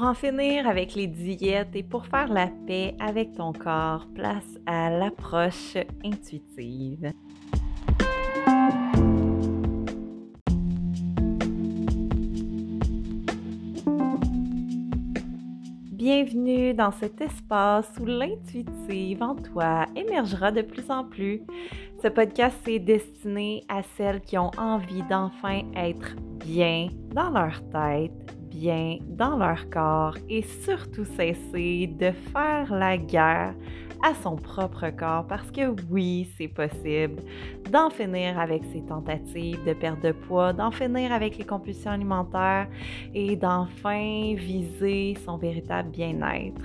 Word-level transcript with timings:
Pour 0.00 0.08
en 0.08 0.14
finir 0.14 0.66
avec 0.66 0.94
les 0.94 1.08
diètes 1.08 1.76
et 1.76 1.82
pour 1.82 2.06
faire 2.06 2.32
la 2.32 2.46
paix 2.66 2.94
avec 3.00 3.34
ton 3.34 3.52
corps, 3.52 4.06
place 4.14 4.58
à 4.64 4.88
l'approche 4.88 5.76
intuitive. 6.02 7.12
Bienvenue 15.92 16.72
dans 16.72 16.92
cet 16.92 17.20
espace 17.20 17.92
où 18.00 18.06
l'intuitive 18.06 19.22
en 19.22 19.34
toi 19.34 19.84
émergera 19.94 20.50
de 20.50 20.62
plus 20.62 20.90
en 20.90 21.04
plus. 21.04 21.42
Ce 22.02 22.08
podcast 22.08 22.66
est 22.66 22.78
destiné 22.78 23.64
à 23.68 23.82
celles 23.98 24.22
qui 24.22 24.38
ont 24.38 24.50
envie 24.56 25.02
d'enfin 25.10 25.60
être 25.76 26.16
bien 26.38 26.88
dans 27.14 27.28
leur 27.28 27.60
tête, 27.68 28.39
bien 28.50 28.98
dans 29.06 29.36
leur 29.36 29.70
corps 29.70 30.16
et 30.28 30.42
surtout 30.42 31.04
cesser 31.04 31.86
de 31.86 32.10
faire 32.32 32.74
la 32.74 32.96
guerre 32.96 33.54
à 34.02 34.14
son 34.14 34.36
propre 34.36 34.90
corps 34.90 35.26
parce 35.26 35.50
que 35.50 35.74
oui, 35.90 36.28
c'est 36.36 36.48
possible 36.48 37.22
d'en 37.70 37.90
finir 37.90 38.38
avec 38.38 38.64
ses 38.72 38.82
tentatives 38.82 39.62
de 39.64 39.72
perte 39.72 40.02
de 40.02 40.12
poids, 40.12 40.52
d'en 40.52 40.70
finir 40.70 41.12
avec 41.12 41.38
les 41.38 41.44
compulsions 41.44 41.90
alimentaires 41.90 42.68
et 43.14 43.36
d'enfin 43.36 44.34
viser 44.36 45.16
son 45.24 45.36
véritable 45.36 45.90
bien-être. 45.90 46.62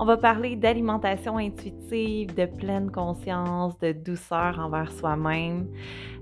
On 0.00 0.04
va 0.04 0.16
parler 0.16 0.54
d'alimentation 0.54 1.38
intuitive, 1.38 2.32
de 2.34 2.46
pleine 2.46 2.88
conscience, 2.88 3.76
de 3.80 3.90
douceur 3.90 4.60
envers 4.60 4.92
soi-même. 4.92 5.66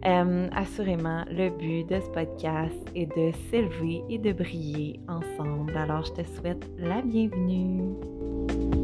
Euh, 0.06 0.48
assurément, 0.54 1.24
le 1.30 1.50
but 1.50 1.84
de 1.84 2.00
ce 2.00 2.08
podcast 2.08 2.90
est 2.94 3.06
de 3.06 3.32
s'élever 3.50 4.02
et 4.08 4.18
de 4.18 4.32
briller 4.32 5.00
ensemble. 5.08 5.76
Alors, 5.76 6.04
je 6.06 6.22
te 6.22 6.26
souhaite 6.26 6.66
la 6.78 7.02
bienvenue. 7.02 8.75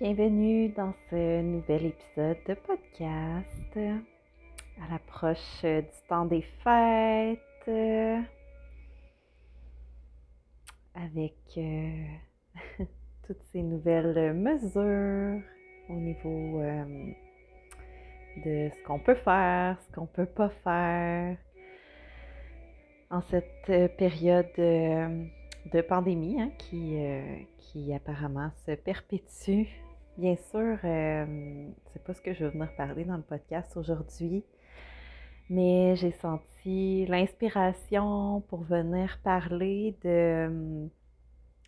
Bienvenue 0.00 0.70
dans 0.70 0.94
ce 1.10 1.42
nouvel 1.42 1.84
épisode 1.84 2.38
de 2.48 2.54
podcast. 2.54 3.76
À 3.76 4.90
l'approche 4.90 5.60
du 5.62 6.08
temps 6.08 6.24
des 6.24 6.40
fêtes 6.64 7.68
avec 10.94 11.36
euh, 11.58 12.04
toutes 13.26 13.42
ces 13.52 13.60
nouvelles 13.60 14.32
mesures 14.32 15.42
au 15.90 15.96
niveau 15.96 16.62
euh, 16.62 17.12
de 18.38 18.70
ce 18.74 18.82
qu'on 18.86 19.00
peut 19.00 19.16
faire, 19.16 19.76
ce 19.82 19.94
qu'on 19.94 20.06
peut 20.06 20.24
pas 20.24 20.48
faire 20.64 21.36
en 23.10 23.20
cette 23.20 23.96
période 23.98 24.48
de, 24.56 25.80
pandémie 25.82 26.40
hein, 26.40 26.50
qui, 26.56 26.96
euh, 26.96 27.36
qui 27.58 27.92
apparemment 27.92 28.50
se 28.64 28.72
perpétue 28.72 29.68
Bien 30.20 30.36
sûr, 30.36 30.76
euh, 30.84 31.70
c'est 31.94 32.04
pas 32.04 32.12
ce 32.12 32.20
que 32.20 32.34
je 32.34 32.44
veux 32.44 32.50
venir 32.50 32.68
parler 32.76 33.06
dans 33.06 33.16
le 33.16 33.22
podcast 33.22 33.74
aujourd'hui, 33.78 34.44
mais 35.48 35.96
j'ai 35.96 36.12
senti 36.12 37.06
l'inspiration 37.06 38.42
pour 38.50 38.62
venir 38.64 39.18
parler 39.24 39.96
de 40.04 40.08
euh, 40.10 40.86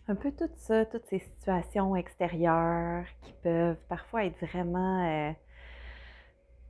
un 0.07 0.15
peu 0.15 0.31
tout 0.33 0.51
ça, 0.57 0.85
toutes 0.85 1.07
ces 1.07 1.21
situations 1.21 1.97
extérieures 1.97 3.07
qui 3.23 3.33
peuvent 3.43 3.81
parfois 3.89 4.27
être 4.27 4.45
vraiment 4.45 5.03
euh, 5.07 5.33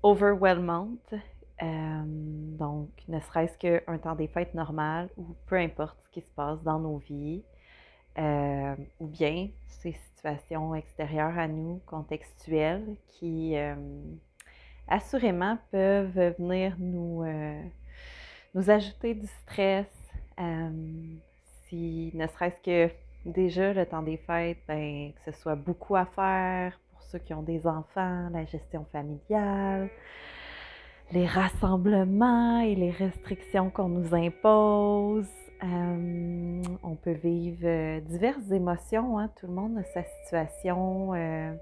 overwhelmantes. 0.05 1.15
donc, 1.61 2.91
ne 3.09 3.19
serait-ce 3.19 3.59
qu'un 3.59 3.99
temps 3.99 4.15
des 4.15 4.29
fêtes 4.29 4.55
normal 4.55 5.09
ou 5.17 5.35
peu 5.47 5.57
importe 5.57 6.01
ce 6.05 6.09
qui 6.11 6.21
se 6.21 6.31
passe 6.31 6.63
dans 6.63 6.79
nos 6.79 6.99
vies. 6.99 7.43
Euh, 8.19 8.75
ou 9.01 9.07
bien 9.07 9.49
ces 9.67 9.93
situations 9.93 10.75
extérieures 10.75 11.39
à 11.39 11.49
nous, 11.49 11.81
contextuelles, 11.87 12.97
qui 13.09 13.57
euh, 13.57 13.75
assurément 14.87 15.57
peuvent 15.71 16.35
venir 16.39 16.77
nous, 16.79 17.23
euh, 17.23 17.63
nous 18.55 18.71
ajouter 18.71 19.15
du 19.15 19.27
stress. 19.27 19.87
si 21.69 22.11
ne 22.15 22.27
serait-ce 22.27 22.61
que 22.61 22.93
déjà 23.25 23.73
le 23.73 23.87
temps 23.87 24.03
des 24.03 24.19
fêtes, 24.19 24.59
ben, 24.69 25.13
que 25.13 25.33
ce 25.33 25.41
soit 25.41 25.57
beaucoup 25.57 25.97
à 25.97 26.05
faire 26.05 26.79
pour 26.91 27.03
ceux 27.05 27.19
qui 27.19 27.33
ont 27.33 27.43
des 27.43 27.67
enfants, 27.67 28.29
la 28.31 28.45
gestion 28.45 28.85
familiale, 28.93 29.89
les 31.13 31.27
rassemblements 31.27 32.61
et 32.61 32.75
les 32.75 32.91
restrictions 32.91 33.71
qu'on 33.71 33.89
nous 33.89 34.15
impose, 34.15 35.29
on 36.83 36.95
peut 36.95 37.13
vivre 37.13 37.65
euh, 37.65 38.01
diverses 38.01 38.51
émotions. 38.51 39.19
Hein. 39.19 39.31
Tout 39.37 39.47
le 39.47 39.53
monde 39.53 39.79
a 39.79 39.85
sa 39.85 40.03
situation. 40.05 41.15
Euh, 41.15 41.53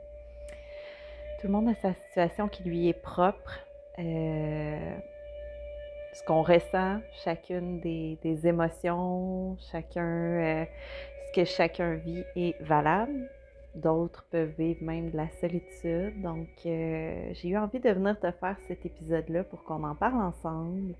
tout 1.40 1.46
le 1.46 1.52
monde 1.52 1.68
a 1.68 1.74
sa 1.74 1.94
situation 1.94 2.48
qui 2.48 2.62
lui 2.62 2.88
est 2.88 3.00
propre. 3.00 3.58
ce 3.98 5.02
qu'on 6.26 6.42
ressent, 6.42 7.00
chacune 7.24 7.80
des, 7.80 8.46
émotions, 8.46 9.56
chacun, 9.70 10.66
ce 11.26 11.32
que 11.34 11.44
chacun 11.44 11.94
vit 11.94 12.24
est 12.36 12.60
valable. 12.62 13.30
D'autres 13.74 14.26
peuvent 14.30 14.52
vivre 14.58 14.82
même 14.82 15.10
de 15.10 15.16
la 15.16 15.28
solitude. 15.40 16.20
Donc, 16.20 16.48
j'ai 16.64 17.44
eu 17.44 17.56
envie 17.56 17.80
de 17.80 17.90
venir 17.90 18.18
te 18.18 18.30
faire 18.32 18.56
cet 18.66 18.84
épisode-là 18.84 19.44
pour 19.44 19.64
qu'on 19.64 19.84
en 19.84 19.94
parle 19.94 20.20
ensemble 20.20 20.94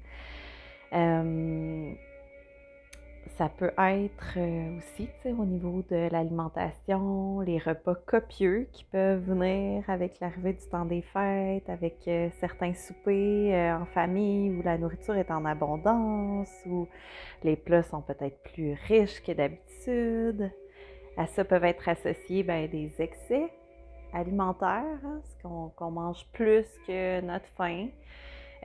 ça 3.41 3.49
peut 3.49 3.73
être 3.79 4.35
euh, 4.37 4.77
aussi 4.77 5.09
au 5.25 5.47
niveau 5.47 5.83
de 5.91 6.11
l'alimentation, 6.13 7.41
les 7.41 7.57
repas 7.57 7.95
copieux 7.95 8.69
qui 8.71 8.85
peuvent 8.85 9.25
venir 9.25 9.83
avec 9.89 10.21
l'arrivée 10.21 10.53
du 10.53 10.69
temps 10.71 10.85
des 10.85 11.01
fêtes, 11.01 11.67
avec 11.71 12.07
euh, 12.07 12.29
certains 12.39 12.75
soupers 12.75 13.55
euh, 13.55 13.79
en 13.79 13.87
famille 13.87 14.51
où 14.51 14.61
la 14.63 14.77
nourriture 14.77 15.15
est 15.15 15.31
en 15.31 15.47
abondance, 15.47 16.51
où 16.67 16.87
les 17.43 17.57
plats 17.57 17.83
sont 17.83 18.03
peut-être 18.03 18.43
plus 18.43 18.75
riches 18.87 19.23
que 19.23 19.33
d'habitude. 19.33 20.51
À 21.17 21.27
ça 21.27 21.43
peuvent 21.43 21.65
être 21.65 21.89
associés 21.89 22.43
ben, 22.43 22.69
des 22.69 22.93
excès 22.99 23.51
alimentaires, 24.13 25.01
hein, 25.03 25.23
qu'on 25.43 25.91
mange 25.91 26.27
plus 26.35 26.67
que 26.87 27.23
notre 27.23 27.49
faim. 27.57 27.89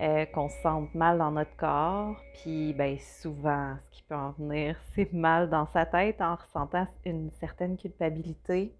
Euh, 0.01 0.25
qu'on 0.25 0.49
se 0.49 0.61
sente 0.61 0.93
mal 0.93 1.19
dans 1.19 1.31
notre 1.31 1.55
corps. 1.55 2.17
Puis 2.33 2.73
ben, 2.73 2.97
souvent, 2.99 3.75
ce 3.85 3.95
qui 3.95 4.03
peut 4.03 4.15
en 4.15 4.31
venir, 4.31 4.75
c'est 4.93 5.13
mal 5.13 5.49
dans 5.49 5.67
sa 5.67 5.85
tête 5.85 6.19
en 6.19 6.35
ressentant 6.35 6.85
une 7.05 7.31
certaine 7.39 7.77
culpabilité. 7.77 8.75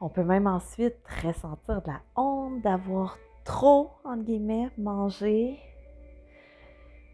On 0.00 0.08
peut 0.08 0.24
même 0.24 0.48
ensuite 0.48 0.96
ressentir 1.24 1.82
de 1.82 1.86
la 1.88 2.00
honte 2.16 2.62
d'avoir 2.62 3.16
trop, 3.44 3.92
entre 4.04 4.24
guillemets, 4.24 4.70
mangé. 4.76 5.56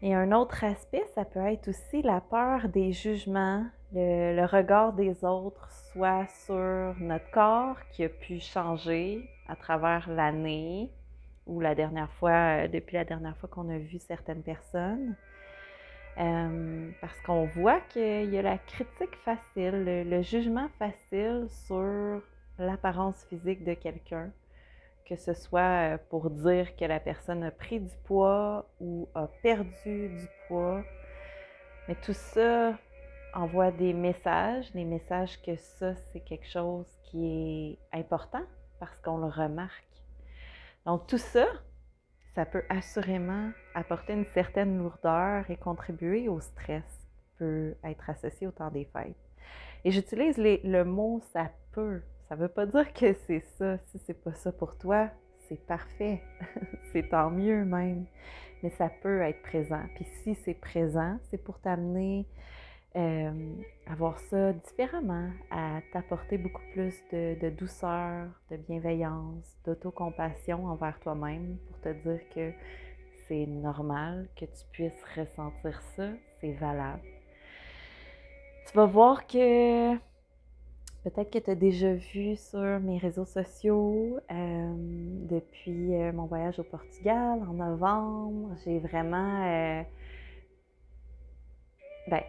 Et 0.01 0.15
un 0.15 0.31
autre 0.31 0.63
aspect, 0.63 1.05
ça 1.13 1.25
peut 1.25 1.45
être 1.45 1.67
aussi 1.67 2.01
la 2.01 2.21
peur 2.21 2.69
des 2.69 2.91
jugements, 2.91 3.65
le, 3.93 4.35
le 4.35 4.45
regard 4.45 4.93
des 4.93 5.23
autres, 5.23 5.69
soit 5.91 6.25
sur 6.27 6.95
notre 6.99 7.29
corps 7.29 7.77
qui 7.91 8.03
a 8.03 8.09
pu 8.09 8.39
changer 8.39 9.29
à 9.47 9.55
travers 9.55 10.09
l'année, 10.09 10.91
ou 11.45 11.59
la 11.59 11.75
dernière 11.75 12.11
fois, 12.13 12.63
euh, 12.63 12.67
depuis 12.67 12.95
la 12.95 13.05
dernière 13.05 13.37
fois 13.37 13.49
qu'on 13.49 13.69
a 13.69 13.77
vu 13.77 13.99
certaines 13.99 14.43
personnes. 14.43 15.15
Euh, 16.17 16.91
parce 17.01 17.19
qu'on 17.21 17.45
voit 17.45 17.81
qu'il 17.89 18.33
y 18.33 18.37
a 18.37 18.41
la 18.41 18.57
critique 18.57 19.15
facile, 19.25 19.83
le, 19.83 20.21
jugement 20.21 20.69
facile 20.79 21.47
sur 21.49 22.21
l'apparence 22.57 23.21
physique 23.25 23.65
de 23.65 23.73
quelqu'un, 23.73 24.31
que 25.05 25.17
ce 25.17 25.33
soit 25.33 25.95
euh, 25.95 25.97
pour 26.09 26.29
dire 26.29 26.73
que 26.77 26.85
la 26.85 27.01
personne 27.01 27.43
a 27.43 27.51
pris 27.51 27.81
du 27.81 27.93
poids 28.05 28.65
ou 28.79 29.09
a 29.13 29.27
perdu 29.43 30.07
du 30.07 30.27
poids. 30.47 30.83
Mais 31.89 31.95
tout 31.95 32.13
ça 32.13 32.77
envoie 33.33 33.71
des 33.71 33.91
messages, 33.91 34.71
des 34.71 34.85
messages 34.85 35.41
que 35.41 35.57
ça, 35.57 35.95
c'est 35.95 36.21
quelque 36.21 36.47
chose 36.47 36.87
qui 37.03 37.77
est 37.91 37.97
important 37.97 38.43
parce 38.79 38.97
qu'on 39.01 39.17
le 39.17 39.27
remarque. 39.27 39.94
Donc 40.85 41.07
tout 41.07 41.17
ça, 41.17 41.47
ça 42.35 42.45
peut 42.45 42.63
assurément 42.69 43.49
apporter 43.73 44.13
une 44.13 44.25
certaine 44.25 44.77
lourdeur 44.77 45.49
et 45.49 45.57
contribuer 45.57 46.27
au 46.29 46.39
stress 46.39 46.83
qui 47.17 47.23
peut 47.37 47.75
être 47.83 48.09
associé 48.09 48.45
au 48.47 48.51
temps 48.51 48.71
des 48.71 48.85
fêtes. 48.85 49.15
Et 49.83 49.91
j'utilise 49.91 50.37
le 50.37 50.83
mot 50.83 51.21
ça 51.33 51.51
peut. 51.71 52.01
Ça 52.27 52.35
ne 52.35 52.41
veut 52.41 52.49
pas 52.49 52.65
dire 52.65 52.91
que 52.93 53.13
c'est 53.27 53.43
ça. 53.57 53.77
Si 53.77 53.99
c'est 54.05 54.23
pas 54.23 54.33
ça 54.33 54.51
pour 54.51 54.77
toi, 54.77 55.09
c'est 55.47 55.63
parfait. 55.65 56.21
c'est 56.91 57.09
tant 57.09 57.29
mieux 57.29 57.63
même. 57.63 58.05
Mais 58.63 58.71
ça 58.71 58.89
peut 58.89 59.21
être 59.21 59.41
présent. 59.43 59.83
Puis 59.95 60.05
si 60.23 60.35
c'est 60.43 60.55
présent, 60.55 61.19
c'est 61.29 61.37
pour 61.37 61.59
t'amener 61.59 62.25
euh, 62.95 63.31
avoir 63.87 64.19
ça 64.19 64.53
différemment, 64.53 65.29
à 65.51 65.81
t'apporter 65.91 66.37
beaucoup 66.37 66.61
plus 66.73 66.95
de, 67.11 67.49
douceur, 67.49 68.27
de 68.49 68.57
bienveillance, 68.57 69.57
d'autocompassion 69.65 70.65
envers 70.67 70.99
toi-même 71.01 71.57
pour 71.67 71.79
te 71.81 71.89
dire 71.89 72.21
que 72.33 72.51
c'est 73.27 73.45
normal 73.45 74.27
que 74.35 74.45
tu 74.45 74.65
puisses 74.71 75.03
ressentir 75.15 75.81
ça, 75.95 76.09
c'est 76.39 76.53
valable. 76.53 77.01
Tu 78.67 78.77
vas 78.77 78.85
voir 78.85 79.27
que 79.27 79.95
peut-être 81.03 81.29
que 81.31 81.39
tu 81.39 81.51
as 81.51 81.55
déjà 81.55 81.93
vu 81.93 82.35
sur 82.35 82.79
mes 82.79 82.97
réseaux 82.97 83.25
sociaux 83.25 84.19
euh, 84.31 84.73
depuis 85.29 85.95
euh, 85.95 86.11
mon 86.11 86.25
voyage 86.25 86.59
au 86.59 86.63
Portugal 86.63 87.41
en 87.47 87.53
novembre, 87.53 88.55
j'ai 88.63 88.79
vraiment 88.79 89.43
euh, 89.45 89.83
ben, 92.07 92.21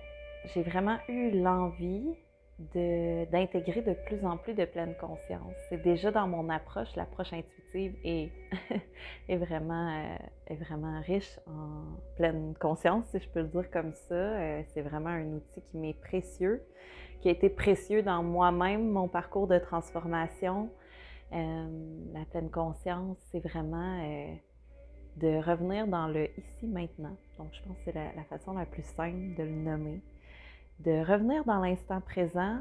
j'ai 0.55 0.63
vraiment 0.63 0.99
eu 1.09 1.31
l'envie 1.31 2.17
d'intégrer 2.59 3.83
de, 3.83 3.93
plus 4.07 4.25
en 4.25 4.39
plus 4.39 4.55
de 4.55 4.65
pleine 4.65 4.95
conscience. 4.99 5.53
C'est 5.69 5.83
déjà 5.83 6.11
dans 6.11 6.27
mon 6.27 6.49
approche, 6.49 6.89
l'approche 6.97 7.33
intuitive 7.35 7.95
est, 8.03 8.33
euh, 9.31 9.37
vraiment 9.37 11.01
riche 11.03 11.39
en 11.47 11.83
pleine 12.17 12.55
conscience, 12.59 13.05
si 13.09 13.19
je 13.19 13.29
peux 13.29 13.41
le 13.41 13.49
dire 13.49 13.71
comme 13.71 13.93
ça. 13.93 14.15
Euh, 14.15 14.63
c'est 14.69 14.81
vraiment 14.81 15.11
un 15.11 15.35
outil 15.35 15.61
qui 15.71 15.77
m'est 15.77 16.01
précieux, 16.01 16.63
qui 17.21 17.29
a 17.29 17.33
été 17.33 17.51
précieux 17.51 18.03
dans 18.03 18.23
moi-même, 18.23 18.89
mon 18.89 19.09
parcours 19.09 19.47
de 19.47 19.59
transformation. 19.59 20.71
Euh, 21.33 21.67
la 22.15 22.25
pleine 22.25 22.51
conscience, 22.51 23.19
c'est 23.33 23.41
vraiment 23.41 24.01
de 25.17 25.43
revenir 25.43 25.87
dans 25.89 26.09
le 26.09 26.31
ici 26.39 26.67
maintenant. 26.67 27.17
Donc, 27.37 27.49
je 27.53 27.63
pense 27.63 27.77
que 27.85 27.93
c'est 27.93 27.95
la 27.95 28.25
façon 28.25 28.55
la 28.55 28.65
plus 28.65 28.85
simple 28.85 29.35
de 29.37 29.43
le 29.43 29.51
nommer 29.51 30.01
de 30.81 31.05
revenir 31.05 31.45
dans 31.45 31.61
l'instant 31.61 32.01
présent, 32.01 32.59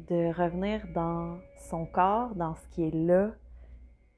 de 0.00 0.32
revenir 0.32 0.86
dans 0.94 1.38
son 1.56 1.86
corps, 1.86 2.34
dans 2.34 2.54
ce 2.54 2.68
qui 2.68 2.86
est 2.86 2.94
là. 2.94 3.30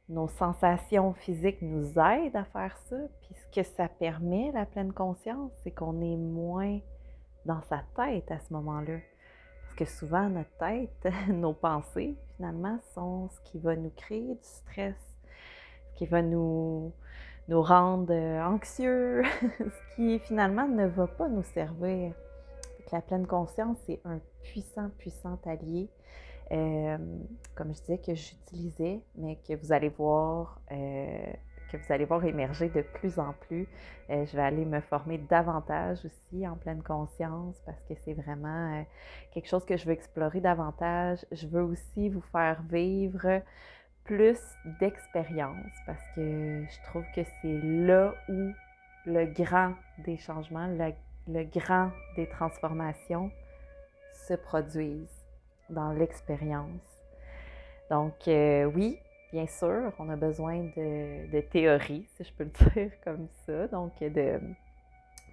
Nos 0.08 0.28
sensations 0.28 1.14
physiques 1.14 1.62
nous 1.62 1.98
aident 1.98 2.36
à 2.36 2.44
faire 2.44 2.76
ça. 2.88 2.96
Puis 3.22 3.34
ce 3.34 3.60
que 3.60 3.66
ça 3.66 3.88
permet, 3.88 4.50
la 4.52 4.66
pleine 4.66 4.92
conscience, 4.92 5.52
c'est 5.62 5.70
qu'on 5.70 6.00
est 6.00 6.16
moins 6.16 6.80
dans 7.46 7.62
sa 7.62 7.82
tête 7.96 8.30
à 8.30 8.40
ce 8.40 8.52
moment-là. 8.52 8.98
Parce 9.62 9.74
que 9.76 9.84
souvent, 9.84 10.28
notre 10.28 10.50
tête, 10.58 11.08
nos 11.28 11.52
pensées, 11.52 12.16
finalement, 12.36 12.78
sont 12.94 13.28
ce 13.28 13.40
qui 13.50 13.58
va 13.58 13.76
nous 13.76 13.92
créer 13.96 14.34
du 14.34 14.38
stress, 14.42 14.96
ce 15.92 15.98
qui 15.98 16.06
va 16.06 16.22
nous, 16.22 16.92
nous 17.46 17.62
rendre 17.62 18.12
anxieux, 18.12 19.22
ce 19.58 19.94
qui 19.94 20.18
finalement 20.18 20.66
ne 20.66 20.86
va 20.86 21.06
pas 21.06 21.28
nous 21.28 21.44
servir 21.44 22.12
la 22.92 23.00
pleine 23.00 23.26
conscience, 23.26 23.78
c'est 23.86 24.00
un 24.04 24.20
puissant, 24.42 24.90
puissant 24.98 25.38
allié. 25.46 25.88
Euh, 26.52 26.98
comme 27.54 27.72
je 27.74 27.80
disais, 27.80 27.98
que 27.98 28.14
j'utilisais, 28.14 29.00
mais 29.14 29.38
que 29.46 29.54
vous 29.54 29.72
allez 29.72 29.88
voir, 29.88 30.60
euh, 30.72 31.32
que 31.70 31.76
vous 31.76 31.92
allez 31.92 32.04
voir 32.04 32.24
émerger 32.24 32.68
de 32.70 32.82
plus 32.82 33.20
en 33.20 33.34
plus. 33.34 33.68
Euh, 34.10 34.26
je 34.26 34.36
vais 34.36 34.42
aller 34.42 34.64
me 34.64 34.80
former 34.80 35.18
davantage 35.18 36.04
aussi 36.04 36.48
en 36.48 36.56
pleine 36.56 36.82
conscience 36.82 37.62
parce 37.64 37.80
que 37.84 37.94
c'est 38.04 38.14
vraiment 38.14 38.84
quelque 39.32 39.46
chose 39.46 39.64
que 39.64 39.76
je 39.76 39.86
veux 39.86 39.92
explorer 39.92 40.40
davantage. 40.40 41.24
Je 41.30 41.46
veux 41.46 41.62
aussi 41.62 42.08
vous 42.08 42.22
faire 42.32 42.60
vivre 42.68 43.42
plus 44.02 44.40
d'expérience 44.80 45.72
parce 45.86 46.02
que 46.16 46.64
je 46.68 46.82
trouve 46.88 47.04
que 47.14 47.20
c'est 47.40 47.60
là 47.62 48.12
où 48.28 48.50
le 49.06 49.26
grand 49.26 49.74
des 50.04 50.16
changements, 50.16 50.66
le 50.66 50.92
le 51.32 51.44
grand 51.44 51.90
des 52.16 52.28
transformations 52.28 53.30
se 54.12 54.34
produisent 54.34 55.24
dans 55.68 55.92
l'expérience. 55.92 57.00
Donc 57.88 58.28
euh, 58.28 58.64
oui, 58.64 58.98
bien 59.32 59.46
sûr, 59.46 59.92
on 59.98 60.08
a 60.08 60.16
besoin 60.16 60.58
de, 60.76 61.40
théorie, 61.40 62.06
si 62.16 62.24
je 62.24 62.32
peux 62.32 62.44
le 62.44 62.50
dire 62.74 62.92
comme 63.04 63.28
ça, 63.46 63.68
donc 63.68 63.92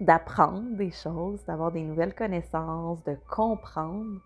d'apprendre 0.00 0.76
des 0.76 0.92
choses, 0.92 1.44
d'avoir 1.46 1.72
des 1.72 1.82
nouvelles 1.82 2.14
connaissances, 2.14 3.02
de 3.04 3.16
comprendre, 3.28 4.20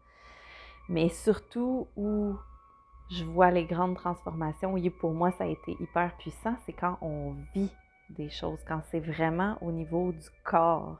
mais 0.89 1.09
surtout 1.09 1.89
où 1.97 2.35
je 3.11 3.25
vois 3.25 3.51
les 3.51 3.65
grandes 3.65 3.97
transformations, 3.97 4.73
oui, 4.73 4.91
pour 4.91 5.13
moi, 5.13 5.33
ça 5.33 5.45
a 5.45 5.49
été 5.49 5.77
hyper 5.81 6.17
puissant, 6.19 6.55
c'est 6.65 6.73
quand 6.73 6.99
on 7.01 7.35
vit 7.55 7.71
des 8.11 8.31
choses, 8.31 8.63
quand 8.67 8.81
c'est 8.91 9.01
vraiment 9.01 9.57
au 9.63 9.73
niveau 9.73 10.13
du 10.13 10.29
corps, 10.45 10.99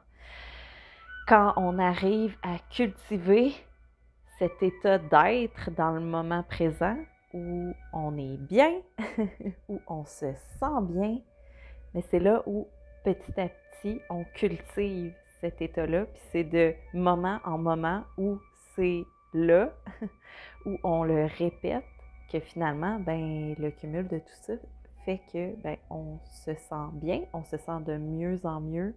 quand 1.27 1.55
on 1.57 1.79
arrive 1.79 2.37
à 2.43 2.59
cultiver 2.71 3.53
cet 4.39 4.63
état 4.63 4.99
d'être 4.99 5.71
dans 5.77 5.93
le 5.93 6.01
moment 6.01 6.43
présent 6.43 6.97
où 7.33 7.73
on 7.93 8.17
est 8.19 8.37
bien, 8.37 8.73
où 9.69 9.81
on 9.87 10.05
se 10.05 10.33
sent 10.59 10.81
bien, 10.83 11.19
mais 11.95 12.03
c'est 12.11 12.19
là 12.19 12.43
où 12.47 12.67
petit 13.05 13.41
à 13.41 13.49
petit 13.49 14.01
on 14.11 14.25
cultive 14.35 15.15
cet 15.41 15.61
état-là, 15.61 16.07
puis 16.07 16.23
c'est 16.31 16.45
de 16.45 16.75
moment 16.95 17.39
en 17.45 17.59
moment 17.59 18.03
où 18.19 18.39
c'est 18.75 19.05
là, 19.35 19.71
où 20.67 20.79
on 20.83 21.05
le 21.05 21.27
répète, 21.39 21.85
que 22.33 22.41
finalement, 22.41 22.99
ben, 23.01 23.55
le 23.59 23.71
cumul 23.71 24.09
de 24.09 24.19
tout 24.19 24.43
ça 24.43 24.55
fait 25.05 25.21
que 25.33 25.55
ben, 25.63 25.77
on 25.91 26.19
se 26.45 26.55
sent 26.55 26.91
bien, 26.95 27.23
on 27.33 27.45
se 27.45 27.57
sent 27.57 27.81
de 27.87 27.97
mieux 27.97 28.41
en 28.45 28.61
mieux, 28.61 28.95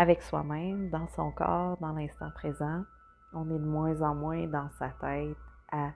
avec 0.00 0.22
soi-même, 0.22 0.88
dans 0.88 1.06
son 1.08 1.30
corps, 1.30 1.76
dans 1.78 1.92
l'instant 1.92 2.30
présent. 2.30 2.84
On 3.34 3.44
est 3.50 3.58
de 3.58 3.66
moins 3.66 4.00
en 4.00 4.14
moins 4.14 4.46
dans 4.46 4.70
sa 4.78 4.88
tête 4.98 5.36
à 5.70 5.90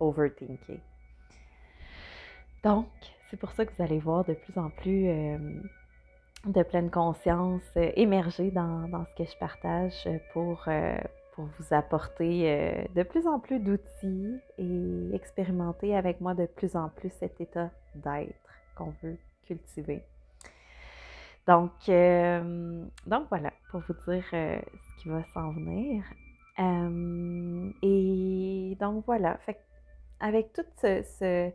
overthinker. 0.00 0.80
Donc, 2.64 2.88
c'est 3.28 3.36
pour 3.36 3.50
ça 3.52 3.66
que 3.66 3.72
vous 3.76 3.82
allez 3.82 3.98
voir 3.98 4.24
de 4.24 4.32
plus 4.32 4.58
en 4.58 4.70
plus 4.70 5.06
euh, 5.06 5.38
de 6.46 6.62
pleine 6.62 6.90
conscience 6.90 7.60
euh, 7.76 7.90
émerger 7.94 8.50
dans, 8.50 8.88
ce 9.04 9.22
que 9.22 9.30
je 9.30 9.36
partage 9.36 10.08
pour, 10.32 10.64
euh, 10.68 10.96
pour 11.34 11.44
vous 11.44 11.74
apporter 11.74 12.88
de 12.94 13.02
plus 13.02 13.26
en 13.26 13.38
plus 13.38 13.60
d'outils 13.60 14.40
et 14.56 15.14
expérimenter 15.14 15.94
avec 15.94 16.22
moi 16.22 16.32
de 16.32 16.46
plus 16.46 16.74
en 16.74 16.88
plus 16.88 17.10
cet 17.20 17.38
état 17.38 17.68
d'être 17.96 18.48
qu'on 18.76 18.94
veut 19.02 19.18
cultiver. 19.44 20.02
Donc, 21.46 21.72
euh, 21.88 22.84
donc 23.06 23.26
voilà, 23.28 23.52
pour 23.70 23.80
vous 23.80 23.94
dire 24.12 24.24
euh, 24.32 24.60
ce 24.60 25.02
qui 25.02 25.08
va 25.08 25.24
s'en 25.34 25.50
venir. 25.52 26.04
Euh, 26.58 27.70
et 27.82 28.76
donc 28.78 29.04
voilà, 29.06 29.36
fait, 29.38 29.60
avec 30.20 30.52
tout 30.52 30.64
ce, 30.80 31.02
ce, 31.02 31.50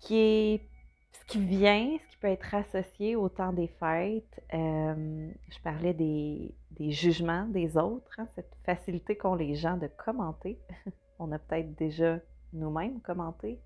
qui 0.00 0.16
est 0.16 0.68
ce 1.12 1.24
qui 1.26 1.40
vient, 1.40 1.96
ce 1.98 2.10
qui 2.10 2.16
peut 2.18 2.28
être 2.28 2.54
associé 2.54 3.16
au 3.16 3.28
temps 3.28 3.52
des 3.52 3.68
fêtes, 3.68 4.42
je 4.52 5.62
parlais 5.62 5.94
des, 5.94 6.54
des, 6.72 6.90
jugements 6.90 7.46
des 7.46 7.76
autres, 7.78 8.12
hein, 8.18 8.26
cette 8.34 8.52
facilité 8.66 9.16
qu'ont 9.16 9.36
les 9.36 9.54
gens 9.54 9.76
de 9.78 9.86
commenter. 9.86 10.58
On 11.18 11.32
a 11.32 11.38
peut-être 11.38 11.74
déjà 11.76 12.18
nous-mêmes 12.52 13.00
commenté. 13.00 13.58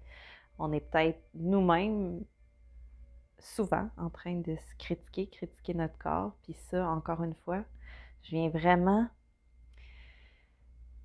On 0.59 0.73
est 0.73 0.81
peut-être 0.81 1.21
nous-mêmes 1.35 2.21
souvent 3.55 3.89
en 3.97 4.11
train 4.11 4.37
de 4.37 4.57
se 4.57 4.77
critiquer, 4.79 5.29
critiquer 5.29 5.75
notre 5.75 5.97
corps. 5.99 6.33
Puis 6.43 6.55
ça, 6.55 6.89
encore 6.89 7.23
une 7.23 7.35
fois, 7.45 7.65
je 8.23 8.31
viens 8.31 8.49
vraiment 8.49 9.09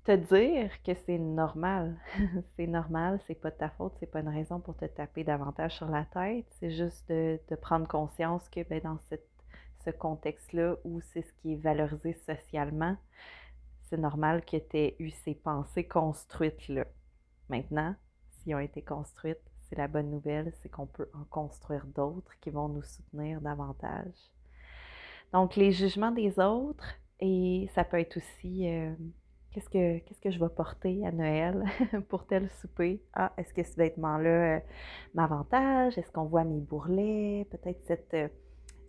te 0.04 0.12
dire 0.16 0.70
que 0.82 0.94
c'est 1.06 1.18
normal. 1.18 1.96
c'est 2.56 2.66
normal, 2.66 3.20
c'est 3.26 3.40
pas 3.40 3.50
de 3.50 3.56
ta 3.56 3.70
faute, 3.70 3.94
c'est 4.00 4.10
pas 4.10 4.20
une 4.20 4.28
raison 4.28 4.60
pour 4.60 4.76
te 4.76 4.84
taper 4.84 5.24
davantage 5.24 5.76
sur 5.76 5.88
la 5.88 6.04
tête. 6.04 6.46
C'est 6.58 6.72
juste 6.72 7.08
de, 7.08 7.38
prendre 7.60 7.86
conscience 7.86 8.48
que 8.48 8.62
ben, 8.68 8.80
dans 8.82 8.98
ce 9.84 9.90
contexte-là 9.90 10.76
où 10.84 11.00
c'est 11.00 11.22
ce 11.22 11.32
qui 11.34 11.52
est 11.52 11.56
valorisé 11.56 12.14
socialement, 12.14 12.96
c'est 13.82 13.98
normal 13.98 14.44
que 14.44 14.56
tu 14.56 14.76
aies 14.76 14.96
eu 14.98 15.10
ces 15.10 15.34
pensées 15.34 15.86
construites-là. 15.86 16.86
Maintenant, 17.48 17.94
s'ils 18.30 18.54
ont 18.54 18.60
été 18.60 18.82
construites, 18.82 19.51
la 19.76 19.88
bonne 19.88 20.10
nouvelle, 20.10 20.52
c'est 20.62 20.68
qu'on 20.70 20.86
peut 20.86 21.08
en 21.14 21.24
construire 21.24 21.86
d'autres 21.86 22.32
qui 22.40 22.50
vont 22.50 22.68
nous 22.68 22.82
soutenir 22.82 23.40
davantage. 23.40 24.14
Donc, 25.32 25.56
les 25.56 25.72
jugements 25.72 26.10
des 26.10 26.38
autres, 26.38 26.94
et 27.20 27.68
ça 27.74 27.84
peut 27.84 27.98
être 27.98 28.18
aussi 28.18 28.68
euh, 28.68 28.92
qu'est-ce 29.52 29.68
que 29.68 29.98
que 30.22 30.30
je 30.30 30.38
vais 30.38 30.48
porter 30.48 31.06
à 31.06 31.12
Noël 31.12 31.64
pour 32.08 32.26
tel 32.26 32.50
souper? 32.50 33.02
Ah, 33.14 33.32
est-ce 33.38 33.54
que 33.54 33.62
ce 33.62 33.76
vêtement-là 33.76 34.56
euh, 34.56 34.60
m'avantage? 35.14 35.96
Est-ce 35.96 36.10
qu'on 36.10 36.24
voit 36.24 36.44
mes 36.44 36.60
bourrelets? 36.60 37.46
Peut-être 37.50 37.82
cette, 37.84 38.14
euh, 38.14 38.28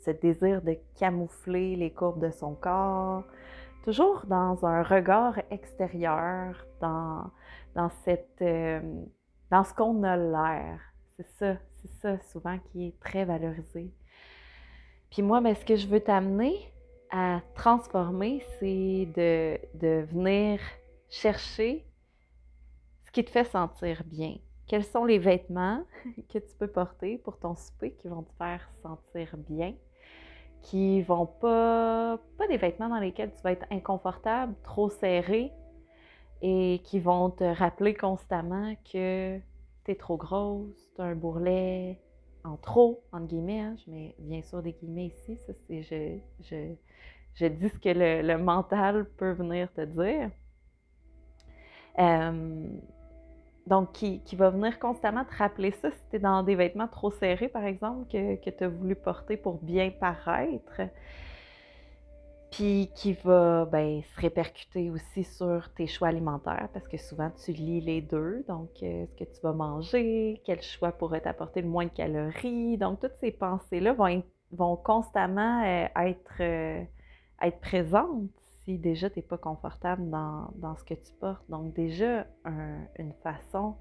ce 0.04 0.12
désir 0.12 0.62
de 0.62 0.78
camoufler 0.96 1.76
les 1.76 1.92
courbes 1.92 2.22
de 2.22 2.32
son 2.32 2.56
corps. 2.56 3.24
Toujours 3.86 4.26
dans 4.28 4.66
un 4.66 4.84
regard 4.84 5.40
extérieur, 5.52 6.66
dans, 6.82 7.30
dans 7.76 7.90
cette 8.06 8.42
dans 9.54 9.64
ce 9.64 9.72
qu'on 9.72 10.02
a 10.02 10.18
l'air. 10.18 10.80
C'est 11.16 11.28
ça, 11.38 11.58
c'est 11.74 11.92
ça 12.02 12.20
souvent 12.32 12.58
qui 12.58 12.88
est 12.88 13.00
très 13.00 13.24
valorisé. 13.24 13.94
Puis 15.12 15.22
moi, 15.22 15.42
ben, 15.42 15.54
ce 15.54 15.64
que 15.64 15.76
je 15.76 15.86
veux 15.86 16.00
t'amener 16.00 16.56
à 17.12 17.40
transformer, 17.54 18.44
c'est 18.58 19.08
de, 19.16 19.60
de 19.76 20.06
venir 20.12 20.60
chercher 21.08 21.86
ce 23.06 23.12
qui 23.12 23.24
te 23.24 23.30
fait 23.30 23.44
sentir 23.44 24.02
bien. 24.08 24.38
Quels 24.66 24.86
sont 24.86 25.06
les 25.06 25.20
vêtements 25.20 25.86
que 26.34 26.40
tu 26.40 26.56
peux 26.58 26.66
porter 26.66 27.20
pour 27.20 27.38
ton 27.38 27.54
souper 27.54 27.94
qui 27.94 28.08
vont 28.08 28.24
te 28.24 28.34
faire 28.40 28.68
sentir 28.82 29.38
bien? 29.38 29.76
qui 30.64 31.02
vont 31.02 31.26
pas, 31.26 32.18
pas 32.38 32.48
des 32.48 32.56
vêtements 32.56 32.88
dans 32.88 33.00
lesquels 33.00 33.34
tu 33.36 33.42
vas 33.44 33.52
être 33.52 33.66
inconfortable, 33.70 34.56
trop 34.64 34.90
serré, 34.90 35.52
et 36.44 36.82
qui 36.84 37.00
vont 37.00 37.30
te 37.30 37.46
rappeler 37.46 37.94
constamment 37.96 38.76
que 38.92 39.40
tu 39.86 39.92
es 39.92 39.96
trop 39.96 40.18
grosse, 40.18 40.92
tu 40.94 41.02
as 41.02 41.06
un 41.06 41.16
bourrelet 41.16 42.02
en 42.44 42.58
trop, 42.58 43.02
entre 43.14 43.28
guillemets, 43.28 43.62
hein, 43.62 43.76
je 43.84 43.90
mets 43.90 44.16
bien 44.20 44.42
sûr 44.42 44.62
des 44.62 44.74
guillemets 44.74 45.08
ici, 45.08 45.38
ça 45.38 45.54
c'est 45.66 45.82
je, 45.82 46.18
je, 46.42 46.74
je, 47.36 47.46
dis 47.46 47.70
ce 47.70 47.80
que 47.80 47.90
le, 47.96 48.38
mental 48.38 49.06
peut 49.18 49.32
venir 49.32 49.72
te 49.72 49.86
dire. 49.86 50.32
Donc, 53.66 53.94
qui, 53.94 54.20
qui, 54.24 54.36
va 54.36 54.50
venir 54.50 54.78
constamment 54.78 55.24
te 55.24 55.34
rappeler 55.36 55.72
ça 55.72 55.90
si 55.92 55.98
tu 56.10 56.18
es 56.18 56.20
dans 56.20 56.44
des 56.44 56.56
vêtements 56.56 56.90
trop 56.90 57.12
serrés, 57.12 57.48
par 57.48 57.64
exemple, 57.64 58.12
que, 58.12 58.36
que 58.36 58.50
tu 58.50 58.64
as 58.66 58.68
voulu 58.68 58.94
porter 58.96 59.38
pour 59.38 59.64
bien 59.64 59.90
paraître. 59.90 60.82
Puis 62.54 62.92
qui 62.94 63.14
va 63.14 63.66
ben, 63.66 64.04
se 64.04 64.22
répercuter 64.22 64.92
aussi 64.92 65.24
sur 65.24 65.74
tes 65.74 65.88
choix 65.88 66.10
alimentaires, 66.10 66.70
parce 66.72 66.88
que 66.88 66.98
souvent 66.98 67.32
tu 67.32 67.52
lis 67.52 67.82
les 67.82 68.00
deux. 68.00 68.46
Donc, 68.48 68.70
euh, 68.84 69.08
ce 69.08 69.16
que 69.16 69.24
tu 69.24 69.42
vas 69.42 69.54
manger, 69.54 70.40
quel 70.46 70.62
choix 70.62 70.92
pourrait 70.92 71.22
t'apporter 71.22 71.64
le 71.64 71.68
moins 71.68 71.86
de 71.86 71.90
calories? 71.92 72.78
Donc, 72.78 73.00
toutes 73.00 73.16
ces 73.16 73.32
pensées-là 73.32 73.94
vont, 73.94 74.24
vont 74.52 74.76
constamment 74.76 75.64
euh, 75.64 75.88
être, 75.96 76.42
euh, 76.42 76.84
être 77.42 77.60
présentes 77.60 78.30
si 78.64 78.78
déjà 78.78 79.10
tu 79.10 79.18
n'es 79.18 79.24
pas 79.24 79.40
confortable 79.40 80.08
dans, 80.12 80.76
ce 80.78 80.84
que 80.84 80.94
tu 80.94 81.12
portes. 81.20 81.44
Donc 81.50 81.74
déjà, 81.74 82.28
une 83.00 83.14
façon 83.24 83.76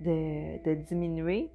de, 0.00 0.62
de 0.64 0.74
diminuer 0.74 1.50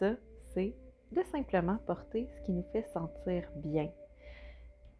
ça, 0.00 0.16
c'est 0.52 0.74
de 1.12 1.22
simplement 1.30 1.78
porter 1.86 2.28
ce 2.36 2.44
qui 2.44 2.52
nous 2.52 2.64
fait 2.72 2.86
sentir 2.92 3.48
bien 3.54 3.88